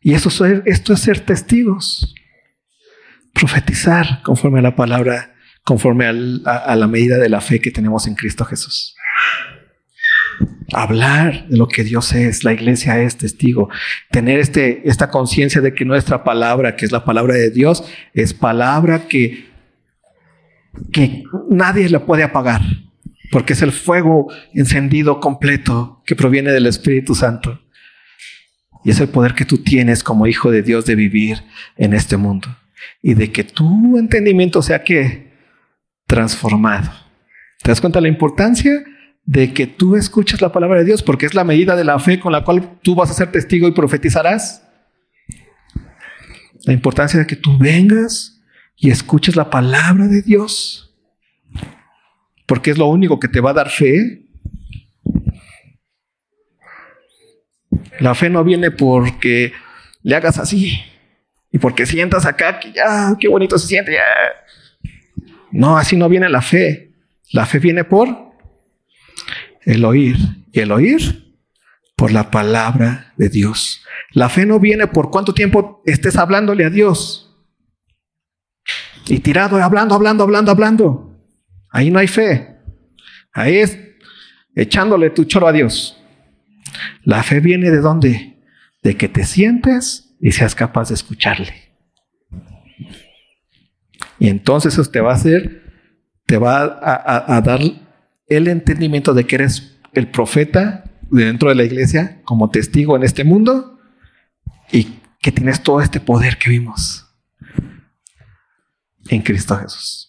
Y 0.00 0.14
eso, 0.14 0.44
esto 0.64 0.92
es 0.92 1.00
ser 1.00 1.20
testigos. 1.20 2.14
Profetizar 3.32 4.22
conforme 4.22 4.58
a 4.58 4.62
la 4.62 4.74
palabra, 4.74 5.34
conforme 5.62 6.06
a 6.06 6.12
la 6.76 6.86
medida 6.88 7.18
de 7.18 7.28
la 7.28 7.40
fe 7.40 7.60
que 7.60 7.70
tenemos 7.70 8.06
en 8.06 8.14
Cristo 8.14 8.44
Jesús 8.44 8.96
hablar 10.72 11.46
de 11.48 11.56
lo 11.56 11.68
que 11.68 11.84
Dios 11.84 12.12
es, 12.12 12.44
la 12.44 12.52
iglesia 12.52 13.00
es 13.00 13.16
testigo, 13.16 13.70
tener 14.10 14.38
este, 14.38 14.88
esta 14.88 15.10
conciencia 15.10 15.60
de 15.60 15.74
que 15.74 15.84
nuestra 15.84 16.24
palabra, 16.24 16.76
que 16.76 16.84
es 16.84 16.92
la 16.92 17.04
palabra 17.04 17.34
de 17.34 17.50
Dios, 17.50 17.84
es 18.14 18.34
palabra 18.34 19.08
que, 19.08 19.47
que 20.92 21.24
nadie 21.50 21.88
la 21.88 22.04
puede 22.04 22.22
apagar, 22.22 22.62
porque 23.30 23.52
es 23.52 23.62
el 23.62 23.72
fuego 23.72 24.32
encendido 24.54 25.20
completo 25.20 26.02
que 26.06 26.16
proviene 26.16 26.52
del 26.52 26.66
Espíritu 26.66 27.14
Santo. 27.14 27.60
Y 28.84 28.90
es 28.90 29.00
el 29.00 29.08
poder 29.08 29.34
que 29.34 29.44
tú 29.44 29.58
tienes 29.58 30.02
como 30.02 30.26
hijo 30.26 30.50
de 30.50 30.62
Dios 30.62 30.86
de 30.86 30.94
vivir 30.94 31.42
en 31.76 31.92
este 31.92 32.16
mundo 32.16 32.48
y 33.02 33.14
de 33.14 33.32
que 33.32 33.44
tu 33.44 33.98
entendimiento 33.98 34.62
sea 34.62 34.84
que 34.84 35.32
transformado. 36.06 36.90
¿Te 37.62 37.70
das 37.70 37.80
cuenta 37.80 37.98
de 37.98 38.02
la 38.02 38.08
importancia? 38.08 38.84
de 39.28 39.52
que 39.52 39.66
tú 39.66 39.94
escuches 39.94 40.40
la 40.40 40.52
palabra 40.52 40.78
de 40.78 40.86
Dios, 40.86 41.02
porque 41.02 41.26
es 41.26 41.34
la 41.34 41.44
medida 41.44 41.76
de 41.76 41.84
la 41.84 41.98
fe 41.98 42.18
con 42.18 42.32
la 42.32 42.44
cual 42.44 42.78
tú 42.80 42.94
vas 42.94 43.10
a 43.10 43.14
ser 43.14 43.30
testigo 43.30 43.68
y 43.68 43.72
profetizarás. 43.72 44.66
La 46.64 46.72
importancia 46.72 47.20
de 47.20 47.26
que 47.26 47.36
tú 47.36 47.58
vengas 47.58 48.37
y 48.78 48.90
escuches 48.90 49.34
la 49.36 49.50
palabra 49.50 50.06
de 50.06 50.22
Dios, 50.22 50.94
porque 52.46 52.70
es 52.70 52.78
lo 52.78 52.86
único 52.86 53.18
que 53.18 53.28
te 53.28 53.40
va 53.40 53.50
a 53.50 53.54
dar 53.54 53.70
fe. 53.70 54.22
La 57.98 58.14
fe 58.14 58.30
no 58.30 58.44
viene 58.44 58.70
porque 58.70 59.52
le 60.02 60.14
hagas 60.14 60.38
así 60.38 60.80
y 61.50 61.58
porque 61.58 61.86
sientas 61.86 62.24
acá 62.24 62.60
que 62.60 62.72
ya, 62.72 63.16
qué 63.18 63.28
bonito 63.28 63.58
se 63.58 63.66
siente. 63.66 63.98
No, 65.50 65.76
así 65.76 65.96
no 65.96 66.08
viene 66.08 66.28
la 66.28 66.42
fe. 66.42 66.92
La 67.32 67.46
fe 67.46 67.58
viene 67.58 67.84
por 67.84 68.32
el 69.62 69.84
oír. 69.84 70.16
¿Y 70.52 70.60
el 70.60 70.70
oír? 70.70 71.34
Por 71.96 72.12
la 72.12 72.30
palabra 72.30 73.12
de 73.16 73.28
Dios. 73.28 73.84
La 74.12 74.28
fe 74.28 74.46
no 74.46 74.60
viene 74.60 74.86
por 74.86 75.10
cuánto 75.10 75.34
tiempo 75.34 75.82
estés 75.84 76.16
hablándole 76.16 76.64
a 76.64 76.70
Dios. 76.70 77.27
Y 79.08 79.20
tirado, 79.20 79.56
hablando, 79.62 79.94
hablando, 79.94 80.24
hablando, 80.24 80.50
hablando. 80.50 81.18
Ahí 81.70 81.90
no 81.90 81.98
hay 81.98 82.08
fe. 82.08 82.56
Ahí 83.32 83.56
es 83.56 83.78
echándole 84.54 85.10
tu 85.10 85.24
choro 85.24 85.46
a 85.48 85.52
Dios. 85.52 85.96
La 87.04 87.22
fe 87.22 87.40
viene 87.40 87.70
de 87.70 87.80
dónde? 87.80 88.38
De 88.82 88.96
que 88.96 89.08
te 89.08 89.24
sientes 89.24 90.14
y 90.20 90.32
seas 90.32 90.54
capaz 90.54 90.88
de 90.88 90.94
escucharle. 90.94 91.54
Y 94.18 94.28
entonces 94.28 94.74
eso 94.74 94.90
te 94.90 95.00
va 95.00 95.12
a 95.12 95.16
hacer, 95.16 95.62
te 96.26 96.36
va 96.38 96.62
a, 96.62 97.36
a 97.36 97.40
dar 97.40 97.60
el 98.26 98.48
entendimiento 98.48 99.14
de 99.14 99.26
que 99.26 99.36
eres 99.36 99.78
el 99.92 100.08
profeta 100.08 100.84
dentro 101.10 101.48
de 101.48 101.54
la 101.54 101.64
iglesia 101.64 102.20
como 102.24 102.50
testigo 102.50 102.96
en 102.96 103.04
este 103.04 103.24
mundo 103.24 103.78
y 104.70 104.98
que 105.20 105.32
tienes 105.32 105.62
todo 105.62 105.80
este 105.80 106.00
poder 106.00 106.36
que 106.36 106.50
vimos 106.50 107.07
en 109.08 109.22
Cristo 109.22 109.56
Jesús. 109.56 110.07